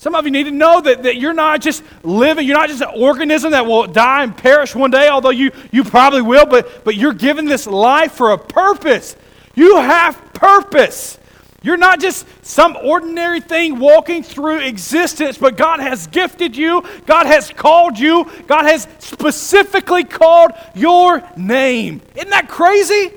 Some 0.02 0.16
of 0.16 0.25
you 0.25 0.32
need 0.32 0.47
to 0.47 0.50
know 0.50 0.80
that, 0.80 1.04
that 1.04 1.18
you're 1.18 1.32
not 1.32 1.61
just 1.61 1.85
living, 2.02 2.44
you're 2.44 2.56
not 2.56 2.68
just 2.68 2.82
an 2.82 2.90
organism 2.92 3.52
that 3.52 3.66
will 3.66 3.87
die 3.87 4.25
and 4.25 4.37
perish 4.37 4.75
one 4.75 4.90
day, 4.90 5.09
although 5.09 5.30
you, 5.30 5.52
you 5.71 5.85
probably 5.85 6.23
will, 6.23 6.44
but, 6.44 6.82
but 6.82 6.97
you're 6.97 7.12
given 7.12 7.44
this 7.44 7.68
life 7.68 8.11
for 8.11 8.32
a 8.32 8.37
purpose. 8.37 9.14
You 9.54 9.76
have 9.76 10.21
purpose. 10.35 11.21
You're 11.62 11.76
not 11.76 12.00
just 12.00 12.26
some 12.44 12.76
ordinary 12.82 13.38
thing 13.38 13.78
walking 13.78 14.25
through 14.25 14.62
existence, 14.62 15.38
but 15.38 15.56
God 15.56 15.78
has 15.78 16.09
gifted 16.09 16.56
you, 16.56 16.82
God 17.06 17.26
has 17.26 17.52
called 17.52 17.97
you, 17.97 18.28
God 18.49 18.64
has 18.64 18.88
specifically 18.99 20.02
called 20.02 20.50
your 20.75 21.23
name. 21.37 22.00
Isn't 22.16 22.30
that 22.30 22.49
crazy? 22.49 23.12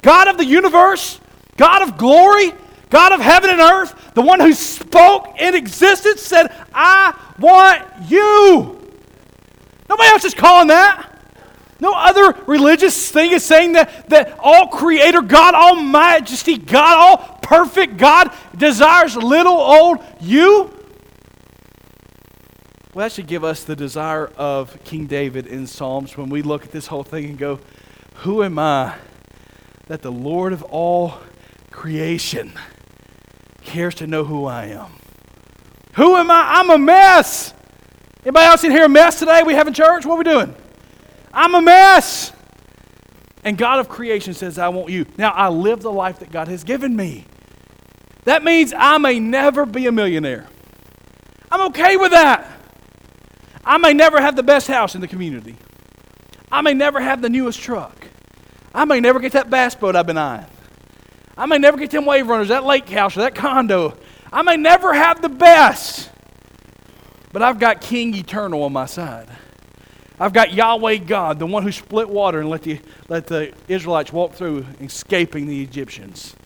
God 0.00 0.26
of 0.28 0.38
the 0.38 0.46
universe, 0.46 1.20
God 1.58 1.82
of 1.82 1.98
glory, 1.98 2.54
God 2.90 3.12
of 3.12 3.20
heaven 3.20 3.50
and 3.50 3.60
earth, 3.60 4.14
the 4.14 4.22
one 4.22 4.40
who 4.40 4.52
spoke 4.52 5.40
in 5.40 5.54
existence, 5.54 6.20
said, 6.20 6.52
I 6.74 7.16
want 7.38 7.82
you. 8.08 8.76
Nobody 9.88 10.08
else 10.08 10.24
is 10.24 10.34
calling 10.34 10.68
that. 10.68 11.06
No 11.80 11.94
other 11.94 12.36
religious 12.46 13.10
thing 13.10 13.32
is 13.32 13.44
saying 13.44 13.72
that, 13.72 14.08
that 14.10 14.38
all 14.38 14.66
creator 14.66 15.22
God, 15.22 15.54
all 15.54 15.76
majesty 15.76 16.58
God, 16.58 16.98
all 16.98 17.38
perfect 17.42 17.96
God 17.96 18.34
desires 18.56 19.16
little 19.16 19.58
old 19.58 19.98
you. 20.20 20.74
Well, 22.92 23.06
that 23.06 23.12
should 23.12 23.28
give 23.28 23.44
us 23.44 23.64
the 23.64 23.76
desire 23.76 24.26
of 24.36 24.82
King 24.84 25.06
David 25.06 25.46
in 25.46 25.66
Psalms 25.66 26.16
when 26.16 26.28
we 26.28 26.42
look 26.42 26.64
at 26.64 26.72
this 26.72 26.88
whole 26.88 27.04
thing 27.04 27.24
and 27.24 27.38
go, 27.38 27.60
Who 28.16 28.42
am 28.42 28.58
I 28.58 28.96
that 29.86 30.02
the 30.02 30.12
Lord 30.12 30.52
of 30.52 30.62
all 30.64 31.18
creation 31.70 32.52
cares 33.70 33.94
to 33.96 34.06
know 34.06 34.24
who 34.24 34.46
I 34.46 34.66
am. 34.66 34.90
Who 35.94 36.16
am 36.16 36.30
I? 36.30 36.58
I'm 36.58 36.70
a 36.70 36.78
mess. 36.78 37.54
Anybody 38.24 38.46
else 38.46 38.64
in 38.64 38.70
here 38.70 38.84
a 38.84 38.88
mess 38.88 39.18
today? 39.18 39.42
We 39.44 39.54
having 39.54 39.72
church? 39.72 40.04
What 40.04 40.14
are 40.14 40.18
we 40.18 40.24
doing? 40.24 40.54
I'm 41.32 41.54
a 41.54 41.62
mess. 41.62 42.32
And 43.44 43.56
God 43.56 43.78
of 43.78 43.88
creation 43.88 44.34
says, 44.34 44.58
I 44.58 44.68
want 44.68 44.90
you. 44.90 45.06
Now, 45.16 45.30
I 45.30 45.48
live 45.48 45.80
the 45.80 45.92
life 45.92 46.18
that 46.18 46.30
God 46.30 46.48
has 46.48 46.64
given 46.64 46.94
me. 46.94 47.24
That 48.24 48.44
means 48.44 48.74
I 48.76 48.98
may 48.98 49.18
never 49.18 49.64
be 49.64 49.86
a 49.86 49.92
millionaire. 49.92 50.46
I'm 51.50 51.68
okay 51.68 51.96
with 51.96 52.10
that. 52.10 52.46
I 53.64 53.78
may 53.78 53.92
never 53.94 54.20
have 54.20 54.36
the 54.36 54.42
best 54.42 54.66
house 54.66 54.94
in 54.94 55.00
the 55.00 55.08
community. 55.08 55.56
I 56.50 56.60
may 56.60 56.74
never 56.74 57.00
have 57.00 57.22
the 57.22 57.28
newest 57.28 57.60
truck. 57.60 58.08
I 58.74 58.84
may 58.84 59.00
never 59.00 59.20
get 59.20 59.32
that 59.32 59.48
bass 59.48 59.74
boat 59.74 59.96
I've 59.96 60.06
been 60.06 60.18
eyeing. 60.18 60.46
I 61.40 61.46
may 61.46 61.56
never 61.56 61.78
get 61.78 61.90
them 61.90 62.04
wave 62.04 62.28
runners, 62.28 62.48
that 62.48 62.64
lake 62.64 62.86
house, 62.90 63.16
or 63.16 63.20
that 63.20 63.34
condo. 63.34 63.96
I 64.30 64.42
may 64.42 64.58
never 64.58 64.92
have 64.92 65.22
the 65.22 65.30
best, 65.30 66.10
but 67.32 67.40
I've 67.40 67.58
got 67.58 67.80
King 67.80 68.14
Eternal 68.14 68.62
on 68.62 68.74
my 68.74 68.84
side. 68.84 69.26
I've 70.18 70.34
got 70.34 70.52
Yahweh 70.52 70.96
God, 70.96 71.38
the 71.38 71.46
one 71.46 71.62
who 71.62 71.72
split 71.72 72.10
water 72.10 72.40
and 72.40 72.50
let 72.50 72.60
the, 72.60 72.78
let 73.08 73.26
the 73.26 73.54
Israelites 73.68 74.12
walk 74.12 74.34
through, 74.34 74.66
escaping 74.82 75.46
the 75.46 75.62
Egyptians. 75.62 76.36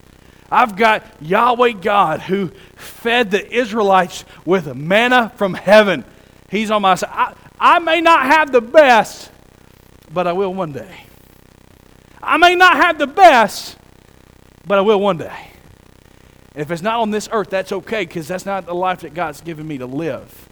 I've 0.49 0.77
got 0.77 1.05
Yahweh 1.21 1.73
God 1.73 2.21
who 2.21 2.53
fed 2.77 3.33
the 3.33 3.53
Israelites 3.53 4.25
with 4.45 4.73
manna 4.77 5.33
from 5.35 5.55
heaven. 5.55 6.05
He's 6.53 6.71
on 6.71 6.83
my 6.83 6.95
side. 6.95 7.11
I, 7.11 7.35
I 7.59 7.79
may 7.81 8.01
not 8.01 8.27
have 8.27 8.53
the 8.53 8.61
best, 8.61 9.33
but 10.13 10.29
I 10.29 10.33
will 10.35 10.55
one 10.55 10.71
day. 10.71 11.05
I 12.23 12.37
may 12.37 12.55
not 12.55 12.77
have 12.77 12.97
the 12.97 13.09
best, 13.09 13.77
but 14.67 14.79
I 14.79 14.81
will 14.83 15.01
one 15.01 15.19
day. 15.19 15.51
And 16.55 16.63
if 16.63 16.71
it's 16.71 16.83
not 16.83 17.01
on 17.01 17.11
this 17.11 17.29
earth, 17.33 17.51
that's 17.51 17.73
okay 17.73 18.05
because 18.05 18.29
that's 18.29 18.47
not 18.47 18.67
the 18.67 18.75
life 18.75 19.01
that 19.01 19.15
God's 19.15 19.41
given 19.41 19.67
me 19.67 19.79
to 19.79 19.87
live. 19.87 20.49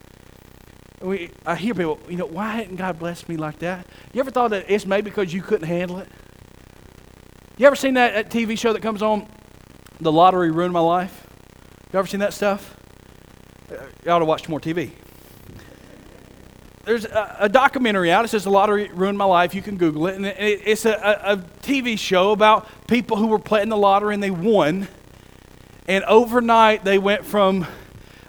We, 1.01 1.31
I 1.47 1.57
hear 1.57 1.75
people, 1.75 1.99
you 2.09 2.17
know, 2.17 2.27
why 2.27 2.51
hadn't 2.51 2.77
God 2.77 2.99
blessed 2.99 3.29
me 3.29 3.37
like 3.37 3.59
that? 3.61 3.87
You 4.13 4.21
ever 4.21 4.31
thought 4.31 4.51
that 4.51 4.67
it's 4.69 4.87
maybe 4.87 5.11
because 5.11 5.33
you 5.33 5.43
couldn't 5.43 5.67
handle 5.67 5.99
it? 5.99 6.09
You 7.57 7.67
ever 7.67 7.77
seen 7.77 7.95
that, 7.95 8.15
that 8.15 8.31
TV 8.31 8.59
show 8.59 8.73
that 8.73 8.83
comes 8.83 9.03
on, 9.03 9.27
The 10.01 10.13
Lottery 10.13 10.51
Ruined 10.51 10.73
My 10.73 10.81
Life? 10.81 11.27
You 11.93 11.99
ever 11.99 12.09
seen 12.09 12.21
that 12.21 12.33
stuff? 12.33 12.77
Uh, 13.71 13.77
you 14.05 14.11
ought 14.11 14.21
to 14.21 14.25
watch 14.25 14.49
more 14.49 14.61
TV 14.61 14.93
there's 16.85 17.05
a, 17.05 17.37
a, 17.41 17.49
documentary 17.49 18.11
out. 18.11 18.25
It 18.25 18.29
says 18.29 18.45
"The 18.45 18.51
Lottery 18.51 18.91
Ruined 18.93 19.17
My 19.17 19.25
Life." 19.25 19.55
You 19.55 19.63
can 19.63 19.77
Google 19.77 20.07
it, 20.09 20.17
and 20.17 20.27
it, 20.27 20.63
it's 20.65 20.85
a, 20.85 20.93
a, 20.95 21.33
a, 21.35 21.37
TV 21.37 21.99
show 21.99 22.33
about 22.33 22.69
people 22.93 23.17
who 23.17 23.29
were 23.29 23.39
playing 23.39 23.71
the 23.71 23.77
lottery 23.77 24.13
and 24.13 24.23
they 24.23 24.31
won. 24.31 24.87
And 25.89 26.05
overnight, 26.05 26.85
they 26.85 26.99
went 26.99 27.25
from 27.25 27.67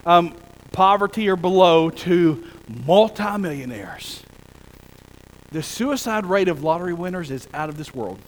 um, 0.06 0.38
poverty 0.72 1.28
or 1.28 1.36
below 1.36 1.90
to 1.90 2.48
multimillionaires. 2.86 4.24
The 5.52 5.62
suicide 5.62 6.26
rate 6.26 6.48
of 6.48 6.64
lottery 6.64 6.94
winners 6.94 7.30
is 7.30 7.46
out 7.54 7.68
of 7.68 7.78
this 7.78 7.94
world. 7.94 8.20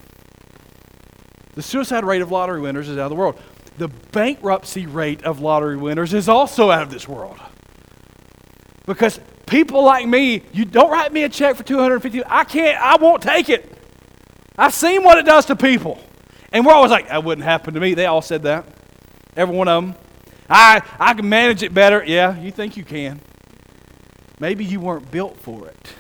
The 1.54 1.62
suicide 1.62 2.04
rate 2.04 2.22
of 2.22 2.32
lottery 2.32 2.60
winners 2.60 2.90
is 2.90 2.98
out 2.98 3.06
of 3.06 3.12
the 3.12 3.16
world. 3.16 3.40
The 3.78 3.88
bankruptcy 3.88 4.88
rate 4.88 5.24
of 5.24 5.40
lottery 5.40 5.78
winners 5.78 6.14
is 6.14 6.28
also 6.28 6.70
out 6.70 6.82
of 6.82 6.92
this 6.92 7.08
world. 7.08 7.40
Because 8.86 9.22
people 9.46 9.86
like 9.86 10.06
me, 10.06 10.42
you 10.52 10.66
don't 10.66 10.92
write 10.92 11.14
me 11.14 11.24
a 11.24 11.30
check 11.30 11.56
for 11.56 11.64
250. 11.64 12.24
I 12.28 12.44
can't, 12.44 12.78
I 12.82 12.98
won't 12.98 13.22
take 13.22 13.48
it. 13.48 13.72
I've 14.58 14.74
seen 14.74 15.02
what 15.02 15.18
it 15.18 15.26
does 15.26 15.46
to 15.46 15.56
people. 15.56 16.02
And 16.56 16.66
we're 16.66 16.72
always 16.72 16.90
like, 16.90 17.10
that 17.10 17.22
wouldn't 17.22 17.44
happen 17.44 17.74
to 17.74 17.82
me. 17.82 17.96
They 17.96 18.06
all 18.06 18.22
said 18.22 18.44
that. 18.44 18.66
Every 19.36 19.54
one 19.54 19.68
of 19.68 19.84
them. 19.84 19.96
I, 20.50 20.82
I 20.98 21.14
can 21.14 21.28
manage 21.28 21.64
it 21.64 21.74
better. 21.74 22.02
Yeah, 22.02 22.40
you 22.40 22.50
think 22.50 22.78
you 22.78 22.86
can. 22.86 23.20
Maybe 24.40 24.64
you 24.64 24.80
weren't 24.80 25.12
built 25.12 25.36
for 25.36 25.68
it. 25.68 25.94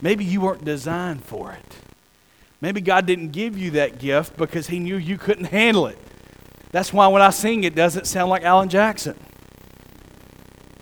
Maybe 0.00 0.24
you 0.24 0.40
weren't 0.40 0.64
designed 0.64 1.26
for 1.26 1.52
it. 1.52 1.76
Maybe 2.62 2.80
God 2.80 3.04
didn't 3.04 3.32
give 3.32 3.58
you 3.58 3.72
that 3.72 3.98
gift 3.98 4.38
because 4.38 4.68
He 4.68 4.78
knew 4.78 4.96
you 4.96 5.18
couldn't 5.18 5.44
handle 5.44 5.88
it. 5.88 5.98
That's 6.70 6.90
why 6.90 7.08
when 7.08 7.20
I 7.20 7.28
sing, 7.28 7.64
it 7.64 7.74
doesn't 7.74 8.06
sound 8.06 8.30
like 8.30 8.44
Alan 8.44 8.70
Jackson 8.70 9.14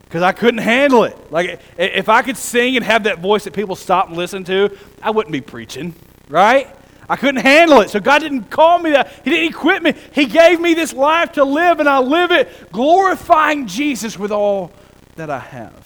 because 0.04 0.22
I 0.22 0.30
couldn't 0.30 0.58
handle 0.58 1.02
it. 1.02 1.32
Like, 1.32 1.60
if 1.76 2.08
I 2.08 2.22
could 2.22 2.36
sing 2.36 2.76
and 2.76 2.84
have 2.84 3.02
that 3.04 3.18
voice 3.18 3.42
that 3.42 3.54
people 3.54 3.74
stop 3.74 4.06
and 4.06 4.16
listen 4.16 4.44
to, 4.44 4.78
I 5.02 5.10
wouldn't 5.10 5.32
be 5.32 5.40
preaching, 5.40 5.96
right? 6.28 6.68
I 7.08 7.16
couldn't 7.16 7.42
handle 7.42 7.80
it. 7.80 7.90
So 7.90 8.00
God 8.00 8.20
didn't 8.20 8.44
call 8.44 8.78
me 8.78 8.90
that. 8.90 9.12
He 9.24 9.30
didn't 9.30 9.50
equip 9.50 9.82
me. 9.82 9.94
He 10.12 10.26
gave 10.26 10.60
me 10.60 10.74
this 10.74 10.92
life 10.92 11.32
to 11.32 11.44
live, 11.44 11.80
and 11.80 11.88
I 11.88 11.98
live 11.98 12.30
it 12.30 12.72
glorifying 12.72 13.66
Jesus 13.66 14.18
with 14.18 14.30
all 14.30 14.72
that 15.16 15.30
I 15.30 15.38
have. 15.38 15.82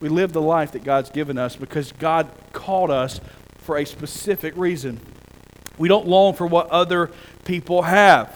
We 0.00 0.08
live 0.08 0.32
the 0.32 0.40
life 0.40 0.72
that 0.72 0.84
God's 0.84 1.10
given 1.10 1.36
us 1.36 1.56
because 1.56 1.92
God 1.92 2.30
called 2.52 2.90
us 2.90 3.20
for 3.58 3.76
a 3.76 3.84
specific 3.84 4.56
reason. 4.56 4.98
We 5.76 5.88
don't 5.88 6.06
long 6.06 6.34
for 6.34 6.46
what 6.46 6.68
other 6.70 7.10
people 7.44 7.82
have. 7.82 8.34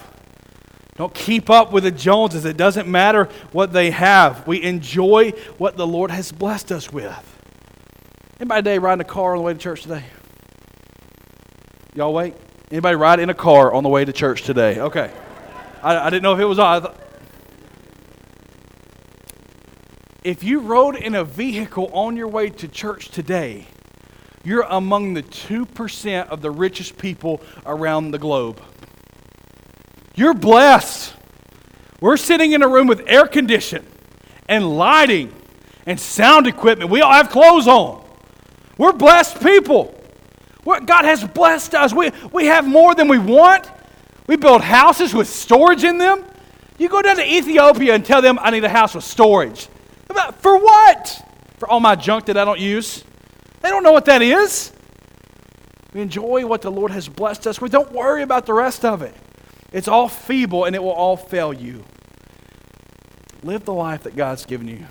Don't 0.97 1.13
keep 1.13 1.49
up 1.49 1.71
with 1.71 1.83
the 1.83 1.91
Joneses. 1.91 2.45
It 2.45 2.55
doesn't 2.55 2.87
matter 2.87 3.25
what 3.51 3.73
they 3.73 3.91
have. 3.91 4.47
We 4.47 4.63
enjoy 4.63 5.31
what 5.57 5.75
the 5.75 5.85
Lord 5.85 6.09
has 6.11 6.31
blessed 6.31 6.71
us 6.71 6.91
with. 6.91 7.31
Anybody 8.39 8.61
today 8.61 8.77
riding 8.77 9.01
a 9.01 9.05
car 9.05 9.31
on 9.31 9.39
the 9.39 9.43
way 9.43 9.53
to 9.53 9.59
church 9.59 9.81
today? 9.81 10.03
Y'all 11.95 12.13
wait? 12.13 12.35
Anybody 12.71 12.97
ride 12.97 13.21
in 13.21 13.29
a 13.29 13.33
car 13.33 13.73
on 13.73 13.83
the 13.83 13.87
way 13.87 14.03
to 14.03 14.11
church 14.11 14.41
today? 14.41 14.81
Okay. 14.81 15.09
I, 15.81 15.97
I 15.97 16.09
didn't 16.09 16.23
know 16.23 16.33
if 16.33 16.41
it 16.41 16.45
was 16.45 16.59
on. 16.59 16.93
If 20.21 20.43
you 20.43 20.59
rode 20.59 20.97
in 20.97 21.15
a 21.15 21.23
vehicle 21.23 21.89
on 21.93 22.17
your 22.17 22.27
way 22.27 22.49
to 22.49 22.67
church 22.67 23.11
today, 23.11 23.67
you're 24.43 24.65
among 24.69 25.13
the 25.13 25.23
2% 25.23 26.27
of 26.27 26.41
the 26.41 26.51
richest 26.51 26.97
people 26.97 27.41
around 27.65 28.11
the 28.11 28.19
globe. 28.19 28.61
You're 30.15 30.33
blessed. 30.33 31.13
We're 32.01 32.17
sitting 32.17 32.51
in 32.51 32.61
a 32.61 32.67
room 32.67 32.87
with 32.87 33.03
air 33.07 33.25
conditioning 33.25 33.87
and 34.49 34.77
lighting 34.77 35.33
and 35.85 35.97
sound 35.97 36.45
equipment. 36.45 36.89
We 36.89 36.99
all 36.99 37.13
have 37.13 37.29
clothes 37.29 37.69
on. 37.69 38.05
We're 38.77 38.91
blessed 38.91 39.41
people. 39.41 39.94
God 40.65 41.05
has 41.05 41.23
blessed 41.23 41.75
us. 41.75 41.93
We, 41.93 42.11
we 42.31 42.47
have 42.47 42.67
more 42.67 42.95
than 42.95 43.07
we 43.07 43.19
want. 43.19 43.69
We 44.27 44.35
build 44.35 44.61
houses 44.61 45.13
with 45.13 45.29
storage 45.29 45.83
in 45.83 45.97
them. 45.99 46.25
You 46.77 46.89
go 46.89 47.01
down 47.01 47.15
to 47.17 47.25
Ethiopia 47.25 47.93
and 47.93 48.05
tell 48.05 48.21
them, 48.21 48.37
I 48.41 48.49
need 48.49 48.63
a 48.63 48.69
house 48.69 48.95
with 48.95 49.03
storage. 49.03 49.67
For 50.39 50.57
what? 50.57 51.21
For 51.59 51.69
all 51.69 51.79
my 51.79 51.95
junk 51.95 52.25
that 52.25 52.37
I 52.37 52.43
don't 52.43 52.59
use? 52.59 53.03
They 53.61 53.69
don't 53.69 53.83
know 53.83 53.91
what 53.91 54.05
that 54.05 54.21
is. 54.21 54.71
We 55.93 56.01
enjoy 56.01 56.45
what 56.45 56.61
the 56.61 56.71
Lord 56.71 56.91
has 56.91 57.07
blessed 57.07 57.47
us 57.47 57.61
with. 57.61 57.71
Don't 57.71 57.91
worry 57.91 58.23
about 58.23 58.45
the 58.45 58.53
rest 58.53 58.83
of 58.83 59.01
it. 59.01 59.15
It's 59.71 59.87
all 59.87 60.09
feeble 60.09 60.65
and 60.65 60.75
it 60.75 60.83
will 60.83 60.91
all 60.91 61.15
fail 61.15 61.53
you. 61.53 61.83
Live 63.43 63.65
the 63.65 63.73
life 63.73 64.03
that 64.03 64.15
God's 64.15 64.45
given 64.45 64.67
you. 64.67 64.85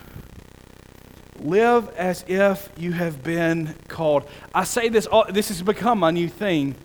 Live 1.40 1.88
as 1.96 2.24
if 2.28 2.70
you 2.76 2.92
have 2.92 3.22
been 3.22 3.74
called. 3.88 4.28
I 4.54 4.64
say 4.64 4.88
this, 4.88 5.08
this 5.30 5.48
has 5.48 5.62
become 5.62 5.98
my 5.98 6.10
new 6.10 6.28
thing. 6.28 6.76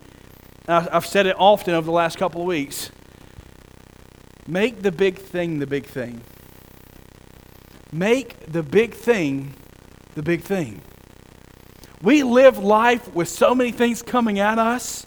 I've 0.68 1.06
said 1.06 1.26
it 1.26 1.36
often 1.40 1.74
over 1.74 1.86
the 1.86 1.92
last 1.92 2.18
couple 2.18 2.42
of 2.42 2.48
weeks. 2.48 2.92
Make 4.48 4.82
the 4.82 4.92
big 4.92 5.18
thing 5.18 5.60
the 5.60 5.68
big 5.68 5.86
thing. 5.86 6.22
Make 7.92 8.46
the 8.48 8.64
big 8.64 8.94
thing 8.94 9.54
the 10.16 10.24
big 10.24 10.42
thing. 10.42 10.82
We 12.02 12.24
live 12.24 12.58
life 12.58 13.14
with 13.14 13.30
so 13.30 13.54
many 13.54 13.72
things 13.72 14.02
coming 14.02 14.40
at 14.40 14.58
us 14.58 15.06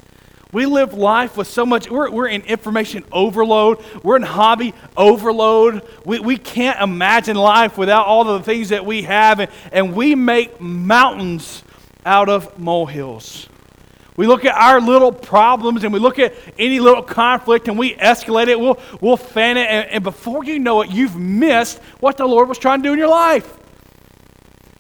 we 0.53 0.67
live 0.67 0.93
life 0.93 1.39
with 1.39 1.49
so 1.49 1.65
much, 1.65 1.91
we're, 1.91 2.11
we're 2.11 2.29
in 2.29 2.43
information 2.43 3.05
overload, 3.11 3.83
we're 4.03 4.17
in 4.17 4.23
hobby 4.23 4.75
overload. 4.99 5.83
We, 6.05 6.21
we 6.21 6.37
can't 6.37 6.79
imagine 6.79 7.37
life 7.37 7.79
without 7.79 8.07
all 8.07 8.25
the 8.25 8.41
things 8.41 8.69
that 8.69 8.85
we 8.85 9.03
have, 9.03 9.41
and, 9.41 9.51
and 9.73 9.95
we 9.95 10.15
make 10.15 10.61
mountains 10.61 11.65
out 12.05 12.29
of 12.29 12.59
molehills. 12.59 13.49
We 14.15 14.27
look 14.27 14.45
at 14.45 14.55
our 14.55 14.79
little 14.79 15.11
problems 15.11 15.85
and 15.85 15.93
we 15.93 15.99
look 15.99 16.19
at 16.19 16.35
any 16.59 16.81
little 16.81 17.03
conflict 17.03 17.69
and 17.69 17.79
we 17.79 17.95
escalate 17.95 18.49
it, 18.49 18.61
we'll, 18.61 18.79
we'll 19.01 19.17
fan 19.17 19.57
it, 19.57 19.71
and, 19.71 19.89
and 19.89 20.05
before 20.05 20.45
you 20.45 20.59
know 20.59 20.83
it, 20.83 20.91
you've 20.91 21.17
missed 21.17 21.79
what 22.01 22.19
the 22.19 22.27
Lord 22.27 22.51
was 22.51 22.59
trying 22.59 22.83
to 22.83 22.89
do 22.91 22.93
in 22.93 22.99
your 22.99 23.09
life. 23.09 23.57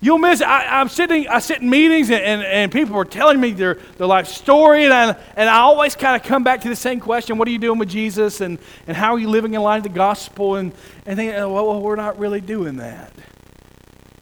You'll 0.02 0.18
miss. 0.18 0.42
I, 0.42 0.80
am 0.80 0.88
sitting. 0.88 1.28
I 1.28 1.38
sit 1.38 1.62
in 1.62 1.70
meetings, 1.70 2.10
and, 2.10 2.20
and, 2.20 2.42
and, 2.42 2.72
people 2.72 2.96
are 2.96 3.04
telling 3.04 3.40
me 3.40 3.52
their, 3.52 3.74
their 3.74 4.08
life 4.08 4.26
story, 4.26 4.84
and 4.84 4.92
I, 4.92 5.16
and 5.36 5.48
I 5.48 5.58
always 5.58 5.94
kind 5.94 6.20
of 6.20 6.26
come 6.26 6.42
back 6.42 6.62
to 6.62 6.68
the 6.68 6.74
same 6.74 6.98
question: 6.98 7.38
What 7.38 7.46
are 7.46 7.52
you 7.52 7.58
doing 7.60 7.78
with 7.78 7.88
Jesus, 7.88 8.40
and, 8.40 8.58
and 8.88 8.96
how 8.96 9.12
are 9.12 9.18
you 9.20 9.28
living 9.28 9.54
in 9.54 9.62
line 9.62 9.76
of 9.76 9.84
the 9.84 9.90
gospel? 9.90 10.56
And 10.56 10.72
and 11.06 11.16
think, 11.16 11.32
well, 11.34 11.56
oh, 11.56 11.70
well, 11.70 11.80
we're 11.80 11.94
not 11.94 12.18
really 12.18 12.40
doing 12.40 12.78
that. 12.78 13.12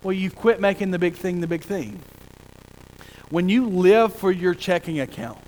Well, 0.02 0.12
you've 0.12 0.34
quit 0.34 0.60
making 0.60 0.90
the 0.90 0.98
big 0.98 1.14
thing 1.14 1.40
the 1.40 1.46
big 1.46 1.62
thing. 1.62 2.02
When 3.30 3.48
you 3.48 3.66
live 3.66 4.14
for 4.14 4.30
your 4.30 4.52
checking 4.52 5.00
account, 5.00 5.38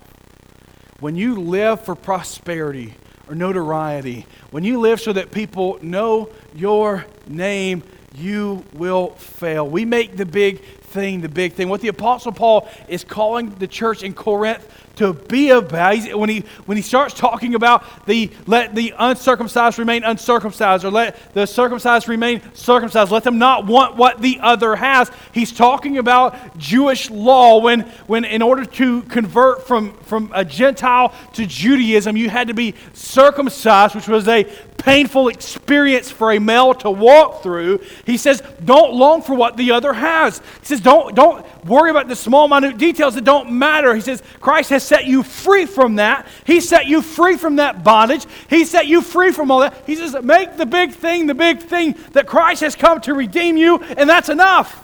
when 0.99 1.15
you 1.15 1.35
live 1.35 1.85
for 1.85 1.93
prosperity 1.93 2.95
or 3.29 3.35
notoriety, 3.35 4.25
when 4.49 4.63
you 4.63 4.79
live 4.79 4.99
so 4.99 5.13
that 5.13 5.29
people 5.29 5.77
know 5.83 6.29
your 6.55 7.05
name 7.27 7.83
you 8.15 8.63
will 8.73 9.09
fail. 9.11 9.67
We 9.67 9.85
make 9.85 10.17
the 10.17 10.25
big 10.25 10.61
thing 10.93 11.21
the 11.21 11.29
big 11.29 11.53
thing. 11.53 11.69
What 11.69 11.81
the 11.81 11.87
Apostle 11.87 12.31
Paul 12.31 12.69
is 12.87 13.03
calling 13.03 13.49
the 13.55 13.67
church 13.67 14.03
in 14.03 14.13
Corinth 14.13 14.65
to 14.97 15.13
be 15.13 15.49
about, 15.49 15.97
when 16.13 16.29
he, 16.29 16.41
when 16.67 16.77
he 16.77 16.83
starts 16.83 17.15
talking 17.15 17.55
about 17.55 18.05
the 18.05 18.29
let 18.45 18.75
the 18.75 18.93
uncircumcised 18.97 19.79
remain 19.79 20.03
uncircumcised 20.03 20.85
or 20.85 20.91
let 20.91 21.33
the 21.33 21.47
circumcised 21.47 22.07
remain 22.07 22.41
circumcised, 22.53 23.11
let 23.11 23.23
them 23.23 23.39
not 23.39 23.65
want 23.65 23.95
what 23.95 24.21
the 24.21 24.39
other 24.39 24.75
has, 24.75 25.09
he's 25.33 25.51
talking 25.51 25.97
about 25.97 26.57
Jewish 26.59 27.09
law 27.09 27.59
when, 27.59 27.81
when 28.05 28.23
in 28.23 28.43
order 28.43 28.65
to 28.65 29.01
convert 29.03 29.65
from, 29.65 29.93
from 30.03 30.31
a 30.35 30.45
Gentile 30.45 31.11
to 31.33 31.47
Judaism, 31.47 32.15
you 32.15 32.29
had 32.29 32.49
to 32.49 32.53
be 32.53 32.75
circumcised, 32.93 33.95
which 33.95 34.07
was 34.07 34.27
a 34.27 34.43
painful 34.83 35.29
experience 35.29 36.11
for 36.11 36.33
a 36.33 36.39
male 36.39 36.73
to 36.73 36.91
walk 36.91 37.41
through. 37.41 37.79
He 38.05 38.17
says, 38.17 38.43
don't 38.63 38.93
long 38.93 39.21
for 39.21 39.33
what 39.33 39.55
the 39.55 39.71
other 39.71 39.93
has. 39.93 40.39
He 40.59 40.65
says, 40.65 40.81
don't, 40.81 41.15
don't 41.15 41.45
worry 41.65 41.89
about 41.89 42.09
the 42.09 42.17
small, 42.17 42.49
minute 42.49 42.77
details 42.77 43.15
that 43.15 43.23
don't 43.23 43.53
matter. 43.53 43.95
He 43.95 44.01
says, 44.01 44.21
Christ 44.41 44.71
has 44.71 44.83
set 44.83 45.05
you 45.05 45.23
free 45.23 45.65
from 45.65 45.95
that. 45.95 46.27
He 46.45 46.59
set 46.59 46.85
you 46.85 47.01
free 47.01 47.37
from 47.37 47.55
that 47.55 47.83
bondage. 47.83 48.25
He 48.49 48.65
set 48.65 48.87
you 48.87 49.01
free 49.01 49.31
from 49.31 49.51
all 49.51 49.61
that. 49.61 49.73
He 49.85 49.95
says, 49.95 50.15
make 50.21 50.57
the 50.57 50.65
big 50.65 50.91
thing 50.91 51.27
the 51.27 51.33
big 51.33 51.61
thing 51.61 51.95
that 52.11 52.27
Christ 52.27 52.61
has 52.61 52.75
come 52.75 52.99
to 53.01 53.13
redeem 53.13 53.55
you, 53.55 53.77
and 53.77 54.09
that's 54.09 54.27
enough. 54.27 54.81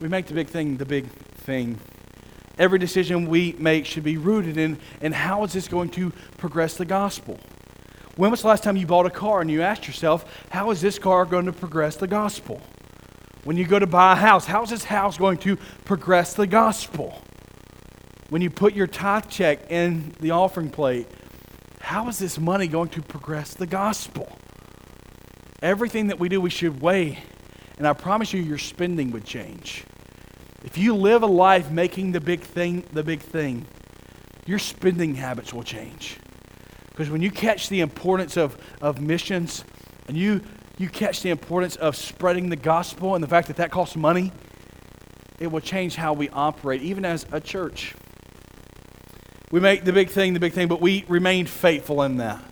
We 0.00 0.06
make 0.08 0.26
the 0.26 0.34
big 0.34 0.48
thing 0.48 0.76
the 0.76 0.86
big 0.86 1.08
thing 1.08 1.80
every 2.56 2.78
decision 2.78 3.26
we 3.26 3.54
make 3.58 3.86
should 3.86 4.04
be 4.04 4.18
rooted 4.18 4.58
in, 4.58 4.78
in 5.00 5.12
how 5.12 5.42
is 5.44 5.52
this 5.52 5.66
going 5.66 5.88
to 5.88 6.12
progress 6.36 6.76
the 6.76 6.84
gospel? 6.84 7.40
When 8.20 8.30
was 8.30 8.42
the 8.42 8.48
last 8.48 8.62
time 8.62 8.76
you 8.76 8.86
bought 8.86 9.06
a 9.06 9.10
car 9.10 9.40
and 9.40 9.50
you 9.50 9.62
asked 9.62 9.86
yourself, 9.86 10.26
how 10.50 10.70
is 10.72 10.82
this 10.82 10.98
car 10.98 11.24
going 11.24 11.46
to 11.46 11.54
progress 11.54 11.96
the 11.96 12.06
gospel? 12.06 12.60
When 13.44 13.56
you 13.56 13.64
go 13.66 13.78
to 13.78 13.86
buy 13.86 14.12
a 14.12 14.14
house, 14.14 14.44
how 14.44 14.62
is 14.62 14.68
this 14.68 14.84
house 14.84 15.16
going 15.16 15.38
to 15.38 15.56
progress 15.86 16.34
the 16.34 16.46
gospel? 16.46 17.18
When 18.28 18.42
you 18.42 18.50
put 18.50 18.74
your 18.74 18.86
tithe 18.86 19.30
check 19.30 19.70
in 19.70 20.12
the 20.20 20.32
offering 20.32 20.68
plate, 20.68 21.06
how 21.80 22.10
is 22.10 22.18
this 22.18 22.38
money 22.38 22.66
going 22.66 22.90
to 22.90 23.00
progress 23.00 23.54
the 23.54 23.66
gospel? 23.66 24.28
Everything 25.62 26.08
that 26.08 26.20
we 26.20 26.28
do, 26.28 26.42
we 26.42 26.50
should 26.50 26.82
weigh. 26.82 27.20
And 27.78 27.88
I 27.88 27.94
promise 27.94 28.34
you, 28.34 28.42
your 28.42 28.58
spending 28.58 29.12
would 29.12 29.24
change. 29.24 29.84
If 30.62 30.76
you 30.76 30.94
live 30.94 31.22
a 31.22 31.26
life 31.26 31.70
making 31.70 32.12
the 32.12 32.20
big 32.20 32.42
thing 32.42 32.84
the 32.92 33.02
big 33.02 33.20
thing, 33.20 33.64
your 34.44 34.58
spending 34.58 35.14
habits 35.14 35.54
will 35.54 35.62
change. 35.62 36.18
Because 37.00 37.10
when 37.10 37.22
you 37.22 37.30
catch 37.30 37.70
the 37.70 37.80
importance 37.80 38.36
of, 38.36 38.58
of 38.82 39.00
missions 39.00 39.64
and 40.06 40.18
you, 40.18 40.42
you 40.76 40.90
catch 40.90 41.22
the 41.22 41.30
importance 41.30 41.76
of 41.76 41.96
spreading 41.96 42.50
the 42.50 42.56
gospel 42.56 43.14
and 43.14 43.24
the 43.24 43.26
fact 43.26 43.46
that 43.46 43.56
that 43.56 43.70
costs 43.70 43.96
money, 43.96 44.32
it 45.38 45.46
will 45.46 45.62
change 45.62 45.94
how 45.94 46.12
we 46.12 46.28
operate, 46.28 46.82
even 46.82 47.06
as 47.06 47.24
a 47.32 47.40
church. 47.40 47.94
We 49.50 49.60
make 49.60 49.84
the 49.84 49.94
big 49.94 50.10
thing 50.10 50.34
the 50.34 50.40
big 50.40 50.52
thing, 50.52 50.68
but 50.68 50.82
we 50.82 51.06
remain 51.08 51.46
faithful 51.46 52.02
in 52.02 52.18
that. 52.18 52.44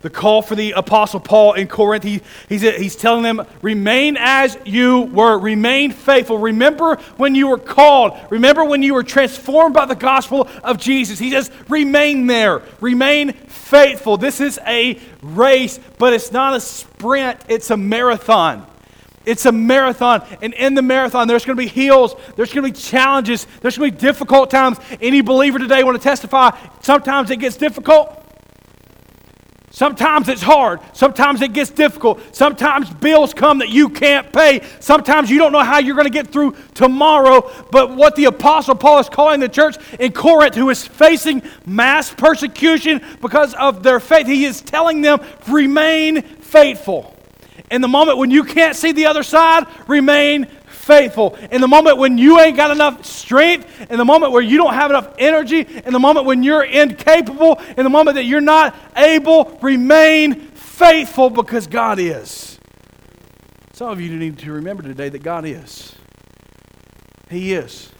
The 0.00 0.10
call 0.10 0.42
for 0.42 0.54
the 0.54 0.72
Apostle 0.72 1.18
Paul 1.18 1.54
in 1.54 1.66
Corinth, 1.66 2.04
he, 2.04 2.20
he's, 2.48 2.62
he's 2.62 2.94
telling 2.94 3.22
them, 3.22 3.44
remain 3.62 4.16
as 4.18 4.56
you 4.64 5.02
were, 5.02 5.38
remain 5.38 5.90
faithful. 5.90 6.38
Remember 6.38 6.96
when 7.16 7.34
you 7.34 7.48
were 7.48 7.58
called, 7.58 8.16
remember 8.30 8.64
when 8.64 8.82
you 8.82 8.94
were 8.94 9.02
transformed 9.02 9.74
by 9.74 9.86
the 9.86 9.96
gospel 9.96 10.48
of 10.62 10.78
Jesus. 10.78 11.18
He 11.18 11.30
says, 11.30 11.50
remain 11.68 12.26
there, 12.28 12.62
remain 12.80 13.32
faithful. 13.32 14.16
This 14.16 14.40
is 14.40 14.60
a 14.66 15.00
race, 15.22 15.80
but 15.98 16.12
it's 16.12 16.30
not 16.30 16.54
a 16.54 16.60
sprint, 16.60 17.40
it's 17.48 17.70
a 17.70 17.76
marathon. 17.76 18.66
It's 19.26 19.44
a 19.44 19.52
marathon, 19.52 20.26
and 20.40 20.54
in 20.54 20.72
the 20.72 20.80
marathon, 20.80 21.28
there's 21.28 21.44
going 21.44 21.58
to 21.58 21.62
be 21.62 21.68
hills, 21.68 22.14
there's 22.36 22.50
going 22.50 22.64
to 22.64 22.72
be 22.72 22.78
challenges, 22.80 23.46
there's 23.60 23.76
going 23.76 23.90
to 23.90 23.96
be 23.96 24.00
difficult 24.00 24.50
times. 24.50 24.78
Any 25.02 25.20
believer 25.20 25.58
today 25.58 25.84
want 25.84 26.00
to 26.00 26.02
testify? 26.02 26.56
Sometimes 26.80 27.30
it 27.30 27.36
gets 27.36 27.56
difficult. 27.56 28.17
Sometimes 29.70 30.28
it's 30.28 30.42
hard. 30.42 30.80
Sometimes 30.94 31.42
it 31.42 31.52
gets 31.52 31.70
difficult. 31.70 32.20
Sometimes 32.34 32.90
bills 32.90 33.34
come 33.34 33.58
that 33.58 33.68
you 33.68 33.90
can't 33.90 34.32
pay. 34.32 34.62
Sometimes 34.80 35.30
you 35.30 35.38
don't 35.38 35.52
know 35.52 35.62
how 35.62 35.78
you're 35.78 35.94
going 35.94 36.06
to 36.06 36.12
get 36.12 36.28
through 36.28 36.56
tomorrow. 36.74 37.50
But 37.70 37.94
what 37.94 38.16
the 38.16 38.24
Apostle 38.26 38.74
Paul 38.74 39.00
is 39.00 39.08
calling 39.08 39.40
the 39.40 39.48
church 39.48 39.76
in 40.00 40.12
Corinth, 40.12 40.54
who 40.54 40.70
is 40.70 40.86
facing 40.86 41.42
mass 41.66 42.12
persecution 42.12 43.04
because 43.20 43.54
of 43.54 43.82
their 43.82 44.00
faith, 44.00 44.26
he 44.26 44.46
is 44.46 44.62
telling 44.62 45.02
them, 45.02 45.20
remain 45.46 46.22
faithful. 46.22 47.14
In 47.70 47.82
the 47.82 47.88
moment 47.88 48.16
when 48.16 48.30
you 48.30 48.44
can't 48.44 48.74
see 48.74 48.92
the 48.92 49.06
other 49.06 49.22
side, 49.22 49.66
remain 49.86 50.46
faithful. 50.88 51.36
In 51.52 51.60
the 51.60 51.68
moment 51.68 51.98
when 51.98 52.16
you 52.16 52.40
ain't 52.40 52.56
got 52.56 52.70
enough 52.70 53.04
strength, 53.04 53.90
in 53.90 53.98
the 53.98 54.04
moment 54.04 54.32
where 54.32 54.42
you 54.42 54.56
don't 54.56 54.72
have 54.72 54.90
enough 54.90 55.14
energy, 55.18 55.60
in 55.60 55.92
the 55.92 55.98
moment 55.98 56.24
when 56.24 56.42
you're 56.42 56.64
incapable, 56.64 57.60
in 57.76 57.84
the 57.84 57.90
moment 57.90 58.14
that 58.14 58.24
you're 58.24 58.40
not 58.40 58.74
able, 58.96 59.58
remain 59.60 60.40
faithful 60.54 61.28
because 61.28 61.66
God 61.66 61.98
is. 61.98 62.58
Some 63.74 63.90
of 63.90 64.00
you 64.00 64.16
need 64.16 64.38
to 64.38 64.52
remember 64.52 64.82
today 64.82 65.10
that 65.10 65.22
God 65.22 65.44
is. 65.44 65.94
He 67.30 67.52
is. 67.52 67.90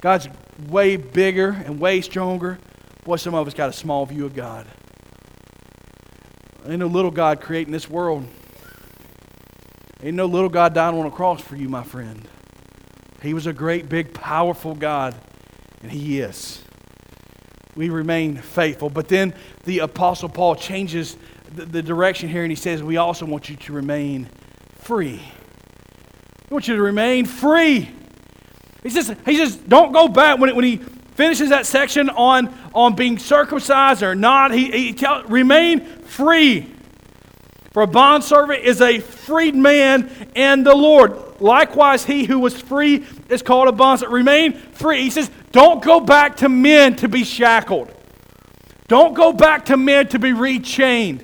God's 0.00 0.28
way 0.68 0.96
bigger 0.96 1.50
and 1.50 1.80
way 1.80 2.00
stronger. 2.00 2.58
Boy, 3.04 3.16
some 3.16 3.34
of 3.34 3.46
us 3.48 3.52
got 3.52 3.68
a 3.68 3.72
small 3.72 4.06
view 4.06 4.24
of 4.24 4.34
God. 4.34 4.66
Ain't 6.68 6.78
no 6.78 6.86
little 6.86 7.10
God 7.10 7.40
creating 7.40 7.72
this 7.72 7.90
world. 7.90 8.26
Ain't 10.02 10.16
no 10.16 10.26
little 10.26 10.48
God 10.48 10.74
dying 10.74 10.98
on 10.98 11.06
a 11.06 11.10
cross 11.10 11.40
for 11.40 11.56
you, 11.56 11.68
my 11.68 11.82
friend. 11.82 12.28
He 13.22 13.34
was 13.34 13.46
a 13.46 13.52
great, 13.52 13.88
big, 13.88 14.12
powerful 14.12 14.74
God, 14.74 15.14
and 15.82 15.90
He 15.90 16.20
is. 16.20 16.62
We 17.74 17.90
remain 17.90 18.36
faithful. 18.36 18.90
But 18.90 19.08
then 19.08 19.34
the 19.64 19.80
Apostle 19.80 20.28
Paul 20.28 20.54
changes 20.54 21.16
the, 21.54 21.64
the 21.64 21.82
direction 21.82 22.28
here, 22.28 22.42
and 22.42 22.50
he 22.50 22.56
says, 22.56 22.82
We 22.82 22.96
also 22.96 23.26
want 23.26 23.48
you 23.48 23.56
to 23.56 23.72
remain 23.72 24.28
free. 24.78 25.20
We 26.48 26.54
want 26.54 26.68
you 26.68 26.76
to 26.76 26.82
remain 26.82 27.24
free. 27.24 27.90
He 28.82 28.90
says, 28.90 29.14
he 29.24 29.36
says 29.36 29.56
don't 29.56 29.92
go 29.92 30.06
back. 30.06 30.38
When, 30.38 30.50
it, 30.50 30.54
when 30.54 30.64
he 30.64 30.76
finishes 30.76 31.48
that 31.48 31.66
section 31.66 32.08
on, 32.08 32.54
on 32.72 32.94
being 32.94 33.18
circumcised 33.18 34.02
or 34.02 34.14
not, 34.14 34.52
he, 34.52 34.70
he 34.70 34.92
tell, 34.92 35.24
remain 35.24 35.80
free. 35.80 36.72
For 37.76 37.82
a 37.82 37.86
bondservant 37.86 38.64
is 38.64 38.80
a 38.80 39.00
freed 39.00 39.54
man 39.54 40.10
in 40.34 40.64
the 40.64 40.74
Lord. 40.74 41.42
Likewise, 41.42 42.06
he 42.06 42.24
who 42.24 42.38
was 42.38 42.58
free 42.58 43.04
is 43.28 43.42
called 43.42 43.68
a 43.68 43.72
bondservant. 43.72 44.14
Remain 44.14 44.54
free. 44.54 45.02
He 45.02 45.10
says, 45.10 45.30
don't 45.52 45.84
go 45.84 46.00
back 46.00 46.36
to 46.36 46.48
men 46.48 46.96
to 46.96 47.06
be 47.06 47.22
shackled. 47.22 47.92
Don't 48.88 49.12
go 49.12 49.30
back 49.30 49.66
to 49.66 49.76
men 49.76 50.08
to 50.08 50.18
be 50.18 50.30
rechained. 50.30 51.20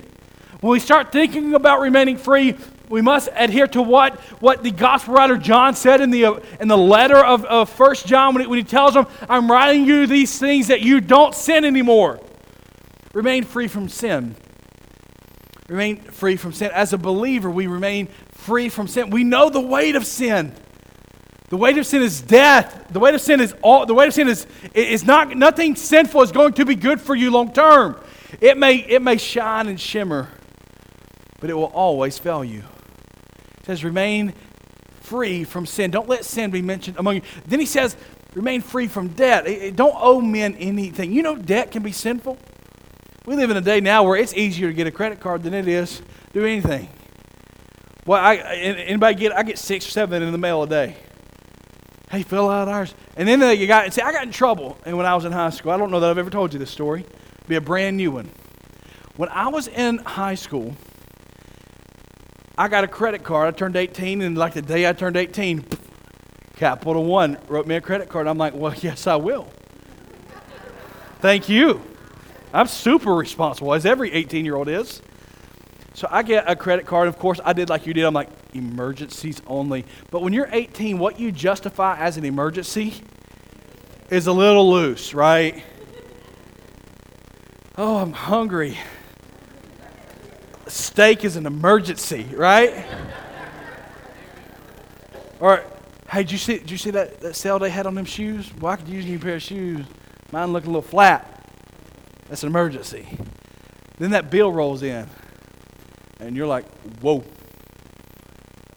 When 0.61 0.69
we 0.69 0.79
start 0.79 1.11
thinking 1.11 1.55
about 1.55 1.79
remaining 1.79 2.17
free, 2.17 2.55
we 2.87 3.01
must 3.01 3.29
adhere 3.35 3.65
to 3.69 3.81
what, 3.81 4.19
what 4.39 4.61
the 4.61 4.69
gospel 4.69 5.15
writer 5.15 5.37
John 5.37 5.73
said 5.73 6.01
in 6.01 6.11
the, 6.11 6.39
in 6.59 6.67
the 6.67 6.77
letter 6.77 7.17
of, 7.17 7.45
of 7.45 7.79
1 7.79 7.95
John 8.05 8.35
when 8.35 8.43
he, 8.43 8.47
when 8.47 8.59
he 8.59 8.63
tells 8.63 8.93
them, 8.93 9.07
I'm 9.27 9.49
writing 9.49 9.85
you 9.85 10.05
these 10.05 10.37
things 10.37 10.67
that 10.67 10.81
you 10.81 11.01
don't 11.01 11.33
sin 11.33 11.65
anymore. 11.65 12.19
Remain 13.11 13.43
free 13.43 13.67
from 13.67 13.89
sin. 13.89 14.35
Remain 15.73 15.97
free 15.97 16.35
from 16.35 16.53
sin. 16.53 16.69
As 16.71 16.93
a 16.93 16.99
believer, 16.99 17.49
we 17.49 17.65
remain 17.65 18.07
free 18.29 18.69
from 18.69 18.87
sin. 18.87 19.09
We 19.09 19.23
know 19.23 19.49
the 19.49 19.59
weight 19.59 19.95
of 19.95 20.05
sin. 20.05 20.53
The 21.49 21.57
weight 21.57 21.79
of 21.79 21.87
sin 21.87 22.03
is 22.03 22.21
death. 22.21 22.89
The 22.91 22.99
weight 22.99 23.15
of 23.15 23.21
sin 23.21 23.41
is 23.41 23.55
all 23.63 23.87
the 23.87 23.95
weight 23.95 24.07
of 24.07 24.13
sin 24.13 24.27
is, 24.27 24.45
is 24.75 25.03
not 25.03 25.35
nothing 25.35 25.75
sinful 25.75 26.21
is 26.21 26.31
going 26.31 26.53
to 26.53 26.65
be 26.65 26.75
good 26.75 27.01
for 27.01 27.15
you 27.15 27.31
long 27.31 27.53
term. 27.53 27.99
It 28.39 28.55
may, 28.55 28.75
it 28.75 29.01
may 29.01 29.17
shine 29.17 29.67
and 29.67 29.81
shimmer, 29.81 30.29
but 31.39 31.49
it 31.49 31.55
will 31.55 31.71
always 31.73 32.19
fail 32.19 32.43
you. 32.43 32.59
It 33.61 33.65
says, 33.65 33.83
remain 33.83 34.35
free 35.01 35.43
from 35.43 35.65
sin. 35.65 35.89
Don't 35.89 36.07
let 36.07 36.23
sin 36.23 36.51
be 36.51 36.61
mentioned 36.61 36.97
among 36.97 37.15
you. 37.15 37.21
Then 37.47 37.59
he 37.59 37.65
says, 37.65 37.97
remain 38.35 38.61
free 38.61 38.85
from 38.85 39.07
debt. 39.07 39.75
Don't 39.75 39.95
owe 39.97 40.21
men 40.21 40.53
anything. 40.57 41.11
You 41.11 41.23
know, 41.23 41.35
debt 41.35 41.71
can 41.71 41.81
be 41.81 41.91
sinful. 41.91 42.37
We 43.25 43.37
live 43.37 43.49
in 43.49 43.55
a 43.55 43.61
day 43.61 43.79
now 43.79 44.03
where 44.03 44.17
it's 44.17 44.33
easier 44.33 44.67
to 44.67 44.73
get 44.73 44.85
a 44.85 44.91
credit 44.91 45.21
card 45.21 45.43
than 45.43 45.53
it 45.53 45.65
is 45.65 45.99
to 45.99 46.03
do 46.33 46.45
anything. 46.45 46.89
Well, 48.05 48.21
I, 48.21 48.35
anybody 48.35 49.15
get? 49.15 49.31
I 49.31 49.43
get 49.43 49.57
six 49.57 49.87
or 49.87 49.91
seven 49.91 50.21
in 50.21 50.33
the 50.33 50.37
mail 50.37 50.61
a 50.63 50.67
day. 50.67 50.97
Hey, 52.11 52.23
fill 52.23 52.49
out 52.49 52.67
ours. 52.67 52.93
And 53.15 53.25
then 53.25 53.41
uh, 53.41 53.49
you 53.49 53.65
got. 53.65 53.93
See, 53.93 54.01
I 54.01 54.11
got 54.11 54.23
in 54.23 54.31
trouble. 54.33 54.77
And 54.85 54.97
when 54.97 55.05
I 55.05 55.15
was 55.15 55.23
in 55.23 55.31
high 55.31 55.51
school, 55.51 55.71
I 55.71 55.77
don't 55.77 55.89
know 55.89 56.01
that 56.01 56.09
I've 56.09 56.17
ever 56.17 56.29
told 56.29 56.51
you 56.51 56.59
this 56.59 56.69
story. 56.69 57.05
Be 57.47 57.55
a 57.55 57.61
brand 57.61 57.95
new 57.95 58.11
one. 58.11 58.29
When 59.15 59.29
I 59.29 59.47
was 59.47 59.69
in 59.69 59.99
high 59.99 60.35
school, 60.35 60.75
I 62.57 62.67
got 62.67 62.83
a 62.83 62.89
credit 62.89 63.23
card. 63.23 63.47
I 63.47 63.57
turned 63.57 63.77
18, 63.77 64.21
and 64.21 64.37
like 64.37 64.53
the 64.53 64.61
day 64.61 64.87
I 64.87 64.91
turned 64.91 65.15
18, 65.15 65.65
Capital 66.57 67.05
One 67.05 67.37
wrote 67.47 67.67
me 67.67 67.75
a 67.75 67.81
credit 67.81 68.09
card. 68.09 68.27
I'm 68.27 68.37
like, 68.37 68.53
well, 68.53 68.73
yes, 68.81 69.07
I 69.07 69.15
will. 69.15 69.47
Thank 71.21 71.47
you. 71.47 71.81
I'm 72.53 72.67
super 72.67 73.13
responsible, 73.13 73.73
as 73.73 73.85
every 73.85 74.13
18 74.13 74.45
year 74.45 74.55
old 74.55 74.69
is. 74.69 75.01
So 75.95 76.07
I 76.09 76.23
get 76.23 76.49
a 76.49 76.55
credit 76.55 76.85
card. 76.85 77.07
Of 77.07 77.19
course, 77.19 77.39
I 77.43 77.53
did 77.53 77.69
like 77.69 77.85
you 77.85 77.93
did. 77.93 78.05
I'm 78.05 78.13
like, 78.13 78.29
emergencies 78.53 79.41
only. 79.47 79.85
But 80.11 80.21
when 80.21 80.33
you're 80.33 80.49
18, 80.51 80.97
what 80.97 81.19
you 81.19 81.31
justify 81.31 81.97
as 81.97 82.17
an 82.17 82.25
emergency 82.25 82.95
is 84.09 84.27
a 84.27 84.33
little 84.33 84.71
loose, 84.71 85.13
right? 85.13 85.63
Oh, 87.77 87.97
I'm 87.97 88.13
hungry 88.13 88.77
steak 90.73 91.23
is 91.23 91.35
an 91.35 91.45
emergency, 91.45 92.25
right? 92.35 92.85
or, 95.39 95.63
hey, 96.09 96.23
did 96.23 96.31
you 96.31 96.37
see, 96.37 96.57
did 96.57 96.71
you 96.71 96.77
see 96.77 96.91
that, 96.91 97.19
that 97.21 97.35
sale 97.35 97.59
they 97.59 97.69
had 97.69 97.85
on 97.85 97.95
them 97.95 98.05
shoes? 98.05 98.51
Well, 98.59 98.73
I 98.73 98.75
could 98.77 98.87
use 98.87 99.05
a 99.05 99.07
new 99.07 99.19
pair 99.19 99.35
of 99.35 99.41
shoes. 99.41 99.85
Mine 100.31 100.51
look 100.51 100.63
a 100.63 100.67
little 100.67 100.81
flat. 100.81 101.32
That's 102.29 102.43
an 102.43 102.49
emergency. 102.49 103.07
Then 103.97 104.11
that 104.11 104.29
bill 104.29 104.51
rolls 104.51 104.83
in, 104.83 105.07
and 106.19 106.35
you're 106.35 106.47
like, 106.47 106.65
whoa. 106.99 107.23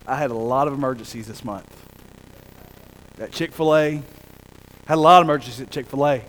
I 0.06 0.16
had 0.16 0.30
a 0.30 0.35
lot 0.35 0.68
of 0.68 0.74
emergencies 0.74 1.26
this 1.26 1.44
month. 1.44 1.72
At 3.18 3.32
Chick 3.32 3.52
fil 3.52 3.74
A, 3.74 4.02
had 4.87 4.96
a 4.96 5.00
lot 5.00 5.20
of 5.20 5.26
emergencies 5.26 5.61
at 5.61 5.70
Chick 5.70 5.87
fil 5.87 6.06
A. 6.06 6.22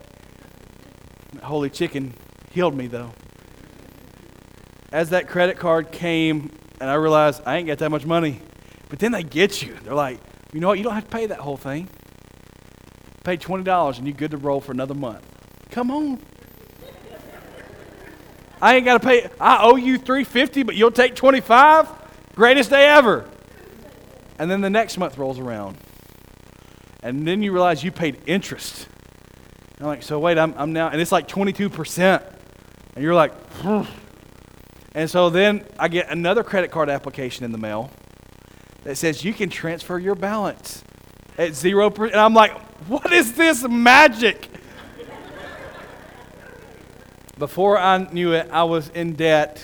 Holy 1.43 1.69
chicken 1.69 2.13
healed 2.51 2.75
me, 2.75 2.87
though 2.87 3.11
as 4.91 5.09
that 5.09 5.27
credit 5.27 5.57
card 5.57 5.91
came, 5.91 6.51
and 6.79 6.89
I 6.89 6.95
realized 6.95 7.41
I 7.45 7.57
ain't 7.57 7.67
got 7.67 7.79
that 7.79 7.89
much 7.89 8.05
money. 8.05 8.41
But 8.89 8.99
then 8.99 9.11
they 9.11 9.23
get 9.23 9.61
you. 9.61 9.75
They're 9.83 9.93
like, 9.93 10.19
you 10.53 10.59
know 10.59 10.67
what? 10.67 10.77
You 10.77 10.83
don't 10.83 10.93
have 10.93 11.03
to 11.03 11.09
pay 11.09 11.25
that 11.25 11.39
whole 11.39 11.57
thing. 11.57 11.89
Pay 13.23 13.37
$20 13.37 13.97
and 13.97 14.07
you're 14.07 14.15
good 14.15 14.31
to 14.31 14.37
roll 14.37 14.61
for 14.61 14.71
another 14.71 14.93
month. 14.93 15.25
Come 15.71 15.91
on. 15.91 16.19
I 18.61 18.75
ain't 18.75 18.85
got 18.85 19.01
to 19.01 19.07
pay. 19.07 19.29
I 19.39 19.59
owe 19.61 19.75
you 19.75 19.97
350 19.97 20.63
but 20.63 20.75
you'll 20.75 20.91
take 20.91 21.15
25 21.15 21.89
Greatest 22.35 22.69
day 22.69 22.85
ever. 22.85 23.25
And 24.37 24.51
then 24.51 24.61
the 24.61 24.69
next 24.69 24.99
month 24.99 25.17
rolls 25.17 25.39
around. 25.39 25.75
And 27.01 27.27
then 27.27 27.41
you 27.41 27.51
realize 27.51 27.83
you 27.83 27.91
paid 27.91 28.21
interest. 28.27 28.87
I'm 29.79 29.87
like, 29.87 30.03
so 30.03 30.19
wait, 30.19 30.37
I'm, 30.37 30.53
I'm 30.55 30.71
now, 30.71 30.89
and 30.89 31.01
it's 31.01 31.11
like 31.11 31.27
22%. 31.27 32.33
And 32.95 33.03
you're 33.03 33.15
like, 33.15 33.33
and 34.93 35.09
so 35.09 35.31
then 35.31 35.65
I 35.79 35.87
get 35.87 36.11
another 36.11 36.43
credit 36.43 36.69
card 36.69 36.89
application 36.89 37.43
in 37.43 37.51
the 37.51 37.57
mail 37.57 37.91
that 38.83 38.97
says 38.97 39.23
you 39.23 39.33
can 39.33 39.49
transfer 39.49 39.97
your 39.97 40.15
balance 40.15 40.83
at 41.37 41.55
zero 41.55 41.89
percent. 41.89 42.13
And 42.13 42.21
I'm 42.21 42.33
like, 42.35 42.55
what 42.87 43.11
is 43.11 43.33
this 43.33 43.67
magic? 43.67 44.49
Before 47.37 47.77
I 47.77 47.99
knew 47.99 48.33
it, 48.33 48.49
I 48.51 48.63
was 48.63 48.89
in 48.89 49.13
debt, 49.13 49.63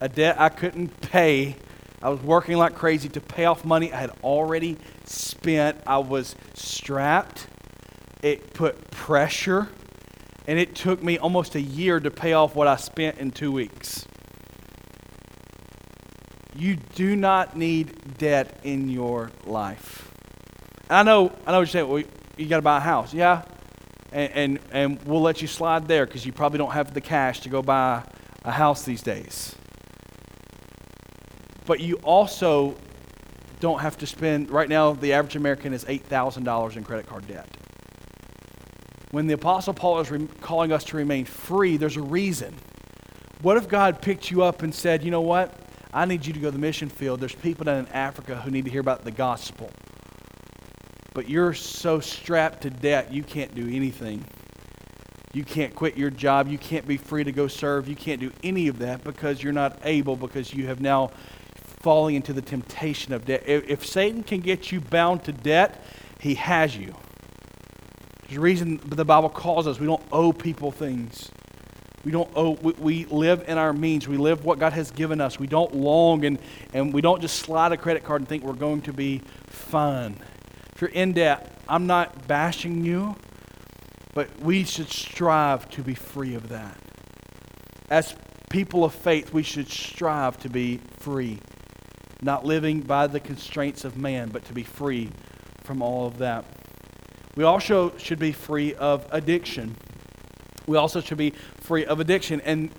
a 0.00 0.08
debt 0.08 0.34
I 0.40 0.48
couldn't 0.48 1.00
pay. 1.00 1.54
I 2.02 2.08
was 2.08 2.20
working 2.20 2.56
like 2.56 2.74
crazy 2.74 3.08
to 3.10 3.20
pay 3.20 3.44
off 3.44 3.64
money 3.64 3.92
I 3.92 4.00
had 4.00 4.10
already 4.24 4.76
spent. 5.04 5.78
I 5.86 5.98
was 5.98 6.34
strapped. 6.54 7.46
It 8.20 8.52
put 8.52 8.90
pressure, 8.90 9.68
and 10.48 10.58
it 10.58 10.74
took 10.74 11.04
me 11.04 11.16
almost 11.16 11.54
a 11.54 11.60
year 11.60 12.00
to 12.00 12.10
pay 12.10 12.32
off 12.32 12.56
what 12.56 12.66
I 12.66 12.74
spent 12.74 13.18
in 13.18 13.30
two 13.30 13.52
weeks. 13.52 14.06
You 16.56 16.76
do 16.94 17.14
not 17.14 17.56
need 17.56 18.18
debt 18.18 18.58
in 18.64 18.88
your 18.88 19.30
life. 19.44 20.10
I 20.90 21.04
know, 21.04 21.30
I 21.46 21.52
know 21.52 21.58
what 21.58 21.60
you're 21.60 21.66
saying. 21.66 21.88
Well, 21.88 22.02
you 22.36 22.46
got 22.46 22.56
to 22.56 22.62
buy 22.62 22.78
a 22.78 22.80
house. 22.80 23.14
Yeah. 23.14 23.42
And, 24.14 24.32
and, 24.32 24.58
and 24.70 25.02
we'll 25.02 25.20
let 25.20 25.42
you 25.42 25.48
slide 25.48 25.88
there 25.88 26.06
because 26.06 26.24
you 26.24 26.32
probably 26.32 26.58
don't 26.58 26.70
have 26.70 26.94
the 26.94 27.00
cash 27.00 27.40
to 27.40 27.48
go 27.48 27.62
buy 27.62 28.04
a 28.44 28.52
house 28.52 28.84
these 28.84 29.02
days. 29.02 29.56
But 31.66 31.80
you 31.80 31.96
also 31.96 32.76
don't 33.58 33.80
have 33.80 33.98
to 33.98 34.06
spend, 34.06 34.50
right 34.50 34.68
now, 34.68 34.92
the 34.92 35.14
average 35.14 35.34
American 35.34 35.72
is 35.72 35.84
$8,000 35.84 36.76
in 36.76 36.84
credit 36.84 37.06
card 37.06 37.26
debt. 37.26 37.48
When 39.10 39.26
the 39.26 39.34
Apostle 39.34 39.74
Paul 39.74 39.98
is 39.98 40.10
re- 40.10 40.28
calling 40.40 40.70
us 40.70 40.84
to 40.84 40.96
remain 40.96 41.24
free, 41.24 41.76
there's 41.76 41.96
a 41.96 42.02
reason. 42.02 42.54
What 43.42 43.56
if 43.56 43.68
God 43.68 44.00
picked 44.00 44.30
you 44.30 44.44
up 44.44 44.62
and 44.62 44.72
said, 44.72 45.02
you 45.02 45.10
know 45.10 45.22
what? 45.22 45.58
I 45.92 46.04
need 46.04 46.24
you 46.24 46.32
to 46.32 46.38
go 46.38 46.48
to 46.48 46.52
the 46.52 46.58
mission 46.58 46.88
field. 46.88 47.20
There's 47.20 47.34
people 47.34 47.64
down 47.64 47.80
in 47.80 47.88
Africa 47.88 48.36
who 48.36 48.50
need 48.50 48.64
to 48.64 48.70
hear 48.70 48.80
about 48.80 49.04
the 49.04 49.10
gospel. 49.10 49.70
But 51.14 51.28
you're 51.28 51.54
so 51.54 52.00
strapped 52.00 52.62
to 52.62 52.70
debt, 52.70 53.12
you 53.12 53.22
can't 53.22 53.54
do 53.54 53.68
anything. 53.68 54.24
You 55.32 55.44
can't 55.44 55.74
quit 55.74 55.96
your 55.96 56.10
job. 56.10 56.48
You 56.48 56.58
can't 56.58 56.86
be 56.86 56.96
free 56.96 57.24
to 57.24 57.32
go 57.32 57.48
serve. 57.48 57.88
You 57.88 57.96
can't 57.96 58.20
do 58.20 58.30
any 58.44 58.68
of 58.68 58.78
that 58.78 59.02
because 59.02 59.42
you're 59.42 59.52
not 59.52 59.78
able, 59.82 60.14
because 60.14 60.54
you 60.54 60.68
have 60.68 60.80
now 60.80 61.10
fallen 61.80 62.14
into 62.14 62.32
the 62.32 62.40
temptation 62.40 63.12
of 63.12 63.24
debt. 63.24 63.42
If, 63.46 63.68
if 63.68 63.86
Satan 63.86 64.22
can 64.22 64.40
get 64.40 64.70
you 64.70 64.80
bound 64.80 65.24
to 65.24 65.32
debt, 65.32 65.84
he 66.20 66.34
has 66.34 66.76
you. 66.76 66.94
There's 68.22 68.38
a 68.38 68.40
reason 68.40 68.80
the 68.86 69.04
Bible 69.04 69.28
calls 69.28 69.66
us 69.66 69.78
we 69.78 69.86
don't 69.86 70.02
owe 70.12 70.32
people 70.32 70.70
things. 70.70 71.30
We 72.04 72.12
don't 72.12 72.30
owe, 72.36 72.52
we, 72.52 72.72
we 72.72 73.04
live 73.06 73.44
in 73.48 73.58
our 73.58 73.72
means. 73.72 74.06
We 74.06 74.16
live 74.16 74.44
what 74.44 74.58
God 74.58 74.72
has 74.72 74.90
given 74.90 75.20
us. 75.20 75.38
We 75.38 75.46
don't 75.46 75.74
long 75.74 76.24
and, 76.24 76.38
and 76.72 76.92
we 76.92 77.00
don't 77.00 77.20
just 77.20 77.38
slide 77.38 77.72
a 77.72 77.76
credit 77.76 78.04
card 78.04 78.20
and 78.20 78.28
think 78.28 78.44
we're 78.44 78.52
going 78.52 78.82
to 78.82 78.92
be 78.92 79.20
fine. 79.46 80.16
You're 80.84 80.92
in 80.92 81.14
debt, 81.14 81.50
I'm 81.66 81.86
not 81.86 82.28
bashing 82.28 82.84
you. 82.84 83.16
But 84.12 84.28
we 84.40 84.64
should 84.64 84.90
strive 84.90 85.66
to 85.70 85.82
be 85.82 85.94
free 85.94 86.34
of 86.34 86.50
that. 86.50 86.78
As 87.88 88.14
people 88.50 88.84
of 88.84 88.92
faith, 88.92 89.32
we 89.32 89.42
should 89.42 89.70
strive 89.70 90.38
to 90.40 90.50
be 90.50 90.80
free, 90.98 91.38
not 92.20 92.44
living 92.44 92.82
by 92.82 93.06
the 93.06 93.18
constraints 93.18 93.86
of 93.86 93.96
man, 93.96 94.28
but 94.28 94.44
to 94.44 94.52
be 94.52 94.62
free 94.62 95.08
from 95.62 95.80
all 95.80 96.06
of 96.06 96.18
that. 96.18 96.44
We 97.34 97.44
also 97.44 97.96
should 97.96 98.18
be 98.18 98.32
free 98.32 98.74
of 98.74 99.06
addiction. 99.10 99.76
We 100.66 100.76
also 100.76 101.00
should 101.00 101.16
be 101.16 101.32
free 101.62 101.86
of 101.86 101.98
addiction. 101.98 102.42
And 102.42 102.70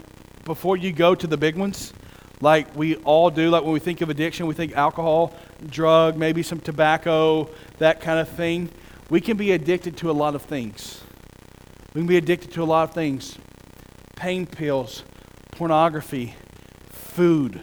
before 0.43 0.77
you 0.77 0.91
go 0.91 1.15
to 1.15 1.25
the 1.25 1.37
big 1.37 1.57
ones, 1.57 1.91
like 2.39 2.75
we 2.75 2.97
all 2.97 3.31
do, 3.31 3.49
like 3.49 3.63
when 3.63 3.73
we 3.73 3.79
think 3.79 4.01
of 4.01 4.11
addiction, 4.11 4.45
we 4.45 4.53
think 4.53 4.73
alcohol, 4.73 5.33
drug, 5.69 6.17
maybe 6.17 6.43
some 6.43 6.59
tobacco, 6.59 7.49
that 7.77 8.01
kind 8.01 8.19
of 8.19 8.29
thing. 8.29 8.69
We 9.09 9.21
can 9.21 9.37
be 9.37 9.51
addicted 9.51 9.97
to 9.97 10.09
a 10.09 10.13
lot 10.13 10.35
of 10.35 10.41
things. 10.41 11.01
We 11.93 12.01
can 12.01 12.07
be 12.07 12.17
addicted 12.17 12.51
to 12.53 12.63
a 12.63 12.65
lot 12.65 12.89
of 12.89 12.93
things 12.93 13.37
pain 14.15 14.45
pills, 14.45 15.03
pornography, 15.51 16.35
food. 16.89 17.61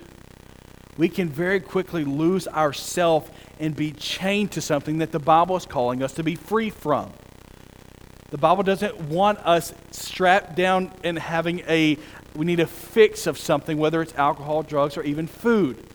We 0.96 1.09
can 1.09 1.28
very 1.28 1.61
quickly 1.61 2.05
lose 2.05 2.46
ourselves 2.46 3.31
and 3.59 3.74
be 3.74 3.92
chained 3.92 4.52
to 4.52 4.61
something 4.61 4.98
that 4.98 5.12
the 5.12 5.18
Bible 5.18 5.57
is 5.57 5.66
calling 5.66 6.02
us 6.02 6.12
to 6.14 6.22
be 6.22 6.35
free 6.35 6.70
from. 6.70 7.12
The 8.31 8.38
Bible 8.38 8.62
doesn't 8.62 8.98
want 9.02 9.38
us 9.40 9.74
strapped 9.90 10.57
down 10.57 10.90
and 11.05 11.18
having 11.18 11.61
a, 11.68 11.98
we 12.35 12.46
need 12.46 12.61
a 12.61 12.66
fix 12.66 13.26
of 13.26 13.37
something, 13.37 13.76
whether 13.76 14.00
it's 14.00 14.14
alcohol, 14.14 14.62
drugs, 14.62 14.96
or 14.96 15.02
even 15.02 15.26
food. 15.26 15.87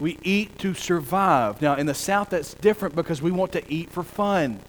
We 0.00 0.18
eat 0.22 0.58
to 0.60 0.72
survive. 0.72 1.60
Now, 1.60 1.74
in 1.74 1.84
the 1.84 1.94
South, 1.94 2.30
that's 2.30 2.54
different 2.54 2.96
because 2.96 3.20
we 3.20 3.30
want 3.30 3.52
to 3.52 3.72
eat 3.72 3.90
for 3.90 4.02
fun. 4.02 4.60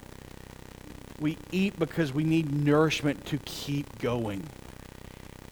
We 1.22 1.38
eat 1.52 1.80
because 1.80 2.14
we 2.14 2.26
need 2.26 2.52
nourishment 2.52 3.26
to 3.28 3.38
keep 3.38 4.00
going. 4.00 4.44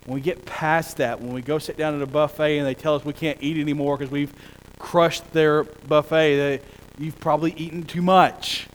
When 0.06 0.16
we 0.16 0.22
get 0.22 0.46
past 0.46 0.98
that, 0.98 1.22
when 1.22 1.34
we 1.34 1.42
go 1.42 1.60
sit 1.60 1.78
down 1.78 1.96
at 1.96 2.02
a 2.02 2.08
buffet 2.08 2.58
and 2.58 2.68
they 2.68 2.74
tell 2.74 2.96
us 2.96 3.06
we 3.06 3.14
can't 3.14 3.38
eat 3.42 3.58
anymore 3.58 3.98
because 3.98 4.12
we've 4.12 4.34
crushed 4.80 5.32
their 5.32 5.64
buffet, 5.64 6.36
they, 6.36 6.60
you've 6.98 7.20
probably 7.20 7.54
eaten 7.54 7.84
too 7.84 8.02
much. 8.02 8.68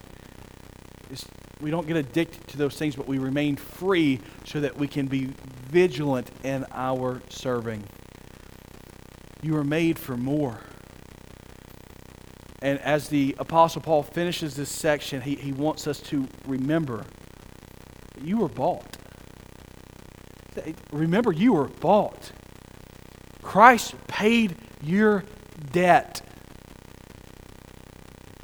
It's, 1.11 1.27
we 1.61 1.71
don't 1.71 1.87
get 1.87 1.97
addicted 1.97 2.47
to 2.49 2.57
those 2.57 2.77
things, 2.77 2.97
but 2.97 3.07
we 3.07 3.19
remain 3.19 3.57
free 3.57 4.21
so 4.47 4.61
that 4.61 4.77
we 4.79 4.88
can 4.88 5.07
be 5.07 5.31
vigilant 5.69 6.31
in 6.45 6.64
our 6.73 7.21
serving. 7.29 7.85
You 9.43 9.57
are 9.57 9.64
made 9.64 9.99
for 9.99 10.17
more. 10.17 10.61
And 12.64 12.81
as 12.81 13.09
the 13.09 13.37
Apostle 13.38 13.83
Paul 13.83 14.03
finishes 14.03 14.57
this 14.57 14.70
section, 14.70 15.20
he, 15.20 15.35
he 15.35 15.53
wants 15.53 15.87
us 15.87 16.00
to 16.00 16.27
remember 16.46 17.05
that 18.14 18.24
you 18.24 18.38
were 18.38 18.48
bought. 18.48 18.96
Remember, 20.90 21.31
you 21.31 21.53
were 21.53 21.68
bought. 21.68 22.33
Christ 23.42 23.94
paid 24.09 24.57
your 24.83 25.24
debt. 25.72 26.22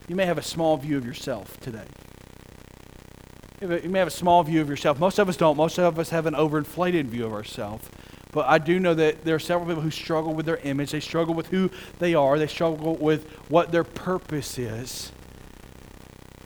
You 0.07 0.17
may 0.17 0.27
have 0.27 0.37
a 0.37 0.43
small 0.43 0.77
view 0.77 0.99
of 0.99 1.07
yourself 1.07 1.59
today. 1.61 1.87
You 3.63 3.89
may 3.89 4.01
have 4.01 4.09
a 4.09 4.11
small 4.11 4.43
view 4.43 4.61
of 4.61 4.69
yourself. 4.69 4.99
Most 4.99 5.19
of 5.19 5.31
us 5.31 5.39
don't. 5.39 5.57
Most 5.57 5.79
of 5.79 5.99
us 5.99 6.11
have 6.11 6.27
an 6.27 6.35
overinflated 6.35 7.07
view 7.07 7.25
of 7.25 7.33
ourselves. 7.33 7.89
But 8.33 8.47
I 8.47 8.59
do 8.59 8.79
know 8.79 8.95
that 8.95 9.25
there 9.25 9.35
are 9.35 9.41
several 9.41 9.67
people 9.67 9.83
who 9.83 9.91
struggle 9.91 10.35
with 10.35 10.47
their 10.47 10.59
image. 10.59 10.93
They 10.93 11.01
struggle 11.01 11.35
with 11.35 11.49
who 11.49 11.71
they 11.99 12.15
are. 12.15 12.39
They 12.39 12.47
struggle 12.47 12.97
with 12.97 13.29
what 13.49 13.73
their 13.73 13.85
purpose 13.85 14.59
is. 14.59 15.11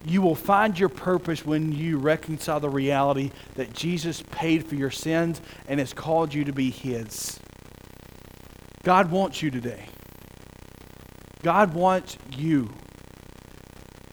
You 0.06 0.20
will 0.20 0.34
find 0.34 0.78
your 0.78 0.90
purpose 0.90 1.46
when 1.46 1.72
you 1.72 1.98
reconcile 1.98 2.60
the 2.60 2.68
reality 2.68 3.30
that 3.54 3.72
Jesus 3.72 4.22
paid 4.30 4.66
for 4.66 4.74
your 4.74 4.90
sins 4.90 5.40
and 5.66 5.80
has 5.80 5.92
called 5.92 6.34
you 6.34 6.44
to 6.44 6.52
be 6.52 6.70
His. 6.70 7.38
God 8.82 9.10
wants 9.10 9.42
you 9.42 9.50
today. 9.50 9.86
God 11.42 11.74
wants 11.74 12.18
you. 12.36 12.70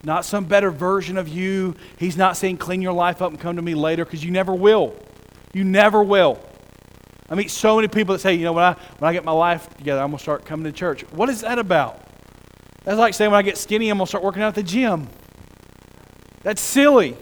Not 0.04 0.26
some 0.26 0.46
better 0.46 0.72
version 0.72 1.18
of 1.18 1.28
you. 1.28 1.76
He's 1.98 2.18
not 2.18 2.38
saying 2.38 2.58
clean 2.58 2.82
your 2.82 2.94
life 2.94 3.22
up 3.22 3.32
and 3.32 3.40
come 3.40 3.58
to 3.58 3.62
me 3.62 3.76
later 3.76 4.06
because 4.06 4.24
you 4.24 4.32
never 4.32 4.54
will. 4.54 4.96
You 5.54 5.64
never 5.64 6.02
will. 6.02 6.40
I 7.32 7.36
meet 7.36 7.50
so 7.50 7.78
many 7.78 7.88
people 7.88 8.14
that 8.14 8.20
say, 8.20 8.34
you 8.34 8.44
know, 8.44 8.52
when 8.52 8.66
I, 8.66 8.74
when 9.00 9.10
I 9.10 9.14
get 9.14 9.24
my 9.24 9.32
life 9.32 9.70
together, 9.78 10.02
I'm 10.02 10.10
going 10.10 10.18
to 10.18 10.22
start 10.22 10.44
coming 10.44 10.66
to 10.66 10.72
church. 10.74 11.10
What 11.12 11.30
is 11.30 11.42
that 11.42 11.60
about? 11.60 12.06
That's 12.84 12.98
like 12.98 13.14
saying 13.14 13.32
when 13.32 13.38
I 13.38 13.42
get 13.42 13.58
skinny, 13.58 13.90
I'm 13.90 13.98
going 13.98 14.06
to 14.06 14.10
start 14.10 14.22
working 14.22 14.44
out 14.44 14.50
at 14.50 14.56
the 14.56 14.64
gym. 14.64 15.08
That's 16.44 16.62
silly. 16.62 17.16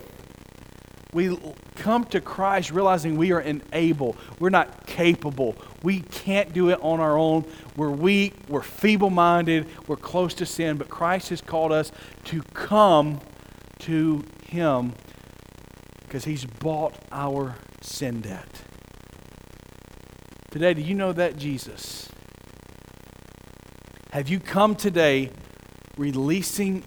We 1.13 1.37
come 1.75 2.05
to 2.05 2.21
Christ 2.21 2.71
realizing 2.71 3.17
we 3.17 3.31
are 3.33 3.39
unable. 3.39 4.15
We're 4.39 4.49
not 4.49 4.87
capable. 4.87 5.55
We 5.83 6.01
can't 6.01 6.53
do 6.53 6.69
it 6.69 6.79
on 6.81 6.99
our 6.99 7.15
own. 7.15 7.45
We're 7.75 7.91
weak. 7.91 8.33
We're 8.47 8.63
feeble 8.63 9.11
minded. 9.11 9.67
We're 9.87 9.95
close 9.95 10.33
to 10.35 10.45
sin. 10.47 10.77
But 10.77 10.89
Christ 10.89 11.29
has 11.29 11.39
called 11.39 11.71
us 11.71 11.91
to 12.25 12.41
come 12.53 13.19
to 13.79 14.23
Him 14.47 14.93
because 16.01 16.25
He's 16.25 16.45
bought 16.45 16.95
our 17.11 17.57
sin 17.81 18.21
debt. 18.21 18.63
Today, 20.51 20.73
do 20.73 20.81
you 20.81 20.95
know 20.95 21.13
that 21.13 21.37
Jesus? 21.37 22.09
Have 24.11 24.29
you 24.29 24.39
come 24.39 24.75
today 24.75 25.29
releasing 25.95 26.83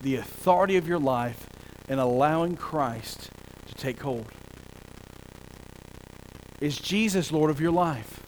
the 0.00 0.16
authority 0.16 0.76
of 0.76 0.88
your 0.88 0.98
life 0.98 1.46
and 1.88 2.00
allowing 2.00 2.56
Christ 2.56 3.30
to 3.66 3.74
take 3.74 4.02
hold? 4.02 4.26
Is 6.60 6.78
Jesus 6.78 7.30
Lord 7.30 7.50
of 7.50 7.60
your 7.60 7.70
life? 7.70 8.24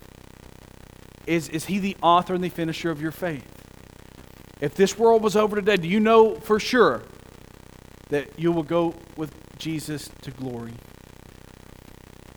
Is, 1.26 1.48
is 1.48 1.64
He 1.64 1.80
the 1.80 1.96
author 2.00 2.34
and 2.34 2.44
the 2.44 2.48
finisher 2.48 2.92
of 2.92 3.02
your 3.02 3.10
faith? 3.10 3.48
If 4.60 4.76
this 4.76 4.96
world 4.96 5.24
was 5.24 5.34
over 5.34 5.56
today, 5.56 5.76
do 5.76 5.88
you 5.88 5.98
know 5.98 6.36
for 6.36 6.60
sure 6.60 7.02
that 8.10 8.38
you 8.38 8.52
will 8.52 8.62
go 8.62 8.94
with 9.16 9.34
Jesus 9.58 10.08
to 10.22 10.30
glory? 10.30 10.74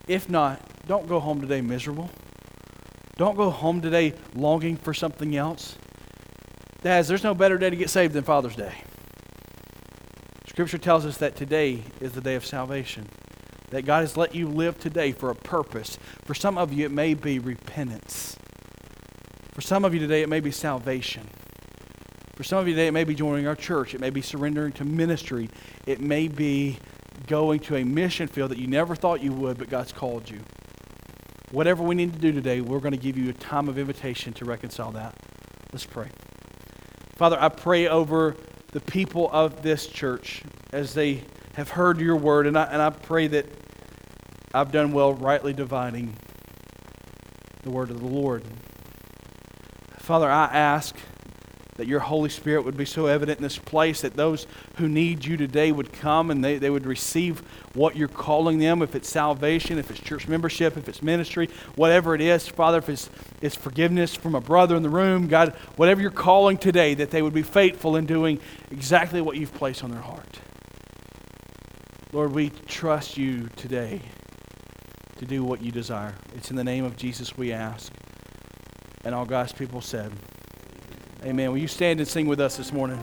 If 0.07 0.27
not, 0.27 0.74
don't 0.87 1.07
go 1.07 1.19
home 1.19 1.41
today 1.41 1.61
miserable. 1.61 2.09
Don't 3.17 3.35
go 3.35 3.49
home 3.49 3.81
today 3.81 4.13
longing 4.35 4.75
for 4.75 4.93
something 4.93 5.35
else. 5.35 5.77
Dads, 6.81 7.07
there's 7.07 7.23
no 7.23 7.33
better 7.33 7.57
day 7.57 7.69
to 7.69 7.75
get 7.75 7.89
saved 7.89 8.13
than 8.13 8.23
Father's 8.23 8.55
Day. 8.55 8.73
Scripture 10.47 10.77
tells 10.77 11.05
us 11.05 11.17
that 11.17 11.35
today 11.35 11.83
is 11.99 12.11
the 12.11 12.21
day 12.21 12.35
of 12.35 12.45
salvation. 12.45 13.07
That 13.71 13.83
God 13.83 14.01
has 14.01 14.15
let 14.15 14.35
you 14.35 14.47
live 14.47 14.79
today 14.79 15.11
for 15.11 15.29
a 15.29 15.35
purpose. 15.35 15.97
For 16.23 16.33
some 16.33 16.57
of 16.57 16.71
you, 16.71 16.85
it 16.85 16.91
may 16.91 17.13
be 17.13 17.39
repentance. 17.39 18.37
For 19.53 19.61
some 19.61 19.85
of 19.85 19.93
you 19.93 19.99
today, 19.99 20.21
it 20.21 20.29
may 20.29 20.41
be 20.41 20.51
salvation. 20.51 21.27
For 22.35 22.43
some 22.43 22.59
of 22.59 22.67
you 22.67 22.75
today, 22.75 22.87
it 22.87 22.91
may 22.91 23.05
be 23.05 23.15
joining 23.15 23.47
our 23.47 23.55
church. 23.55 23.95
It 23.95 24.01
may 24.01 24.09
be 24.09 24.21
surrendering 24.21 24.73
to 24.73 24.85
ministry. 24.85 25.49
It 25.87 26.01
may 26.01 26.27
be 26.27 26.77
going 27.27 27.61
to 27.61 27.77
a 27.77 27.83
mission 27.83 28.27
field 28.27 28.51
that 28.51 28.57
you 28.59 28.67
never 28.67 28.95
thought 28.95 29.23
you 29.23 29.31
would, 29.31 29.57
but 29.57 29.69
God's 29.69 29.93
called 29.93 30.29
you. 30.29 30.41
Whatever 31.51 31.83
we 31.83 31.95
need 31.95 32.13
to 32.13 32.19
do 32.19 32.31
today, 32.31 32.61
we're 32.61 32.79
going 32.79 32.93
to 32.93 32.99
give 32.99 33.17
you 33.17 33.29
a 33.29 33.33
time 33.33 33.69
of 33.69 33.77
invitation 33.77 34.33
to 34.33 34.45
reconcile 34.45 34.91
that. 34.91 35.15
Let's 35.71 35.85
pray. 35.85 36.09
Father, 37.15 37.37
I 37.39 37.49
pray 37.49 37.87
over 37.87 38.35
the 38.71 38.81
people 38.81 39.29
of 39.31 39.61
this 39.61 39.87
church 39.87 40.41
as 40.73 40.93
they 40.93 41.21
have 41.53 41.69
heard 41.69 41.99
your 41.99 42.15
word, 42.15 42.47
and 42.47 42.57
I, 42.57 42.63
and 42.65 42.81
I 42.81 42.89
pray 42.89 43.27
that 43.27 43.45
I've 44.53 44.71
done 44.71 44.91
well 44.91 45.13
rightly 45.13 45.53
dividing 45.53 46.17
the 47.63 47.71
word 47.71 47.89
of 47.89 47.99
the 47.99 48.07
Lord. 48.07 48.43
Father, 49.97 50.29
I 50.29 50.45
ask 50.45 50.95
that 51.75 51.87
your 51.87 51.99
Holy 51.99 52.29
Spirit 52.29 52.63
would 52.63 52.77
be 52.77 52.85
so 52.85 53.05
evident 53.07 53.39
in 53.39 53.43
this 53.43 53.57
place 53.57 54.01
that 54.01 54.15
those 54.15 54.47
who 54.77 54.87
need 54.87 55.25
you 55.25 55.35
today 55.35 55.71
would 55.71 55.91
come 55.91 56.31
and 56.31 56.43
they, 56.43 56.57
they 56.57 56.69
would 56.69 56.85
receive 56.85 57.39
what 57.73 57.97
you're 57.97 58.07
calling 58.07 58.59
them, 58.59 58.81
if 58.81 58.95
it's 58.95 59.09
salvation, 59.09 59.77
if 59.77 59.91
it's 59.91 59.99
church 59.99 60.27
membership, 60.27 60.77
if 60.77 60.87
it's 60.87 61.03
ministry, 61.03 61.49
whatever 61.75 62.15
it 62.15 62.21
is, 62.21 62.47
Father, 62.47 62.77
if 62.77 62.87
it's, 62.87 63.09
it's 63.41 63.55
forgiveness 63.55 64.15
from 64.15 64.35
a 64.35 64.41
brother 64.41 64.75
in 64.77 64.83
the 64.83 64.89
room, 64.89 65.27
God, 65.27 65.53
whatever 65.75 66.01
you're 66.01 66.11
calling 66.11 66.57
today, 66.57 66.93
that 66.93 67.11
they 67.11 67.21
would 67.21 67.33
be 67.33 67.43
faithful 67.43 67.97
in 67.97 68.05
doing 68.05 68.39
exactly 68.71 69.19
what 69.19 69.35
you've 69.35 69.53
placed 69.53 69.83
on 69.83 69.91
their 69.91 70.01
heart. 70.01 70.39
Lord, 72.13 72.31
we 72.31 72.51
trust 72.67 73.17
you 73.17 73.49
today 73.57 74.01
to 75.17 75.25
do 75.25 75.43
what 75.43 75.61
you 75.61 75.73
desire. 75.73 76.15
It's 76.35 76.49
in 76.49 76.55
the 76.55 76.63
name 76.63 76.85
of 76.85 76.95
Jesus 76.95 77.35
we 77.35 77.51
ask. 77.51 77.91
And 79.03 79.13
all 79.13 79.25
God's 79.25 79.51
people 79.51 79.81
said, 79.81 80.13
Amen. 81.25 81.51
Will 81.51 81.57
you 81.57 81.67
stand 81.67 81.99
and 81.99 82.07
sing 82.07 82.27
with 82.27 82.39
us 82.39 82.55
this 82.55 82.71
morning? 82.71 82.99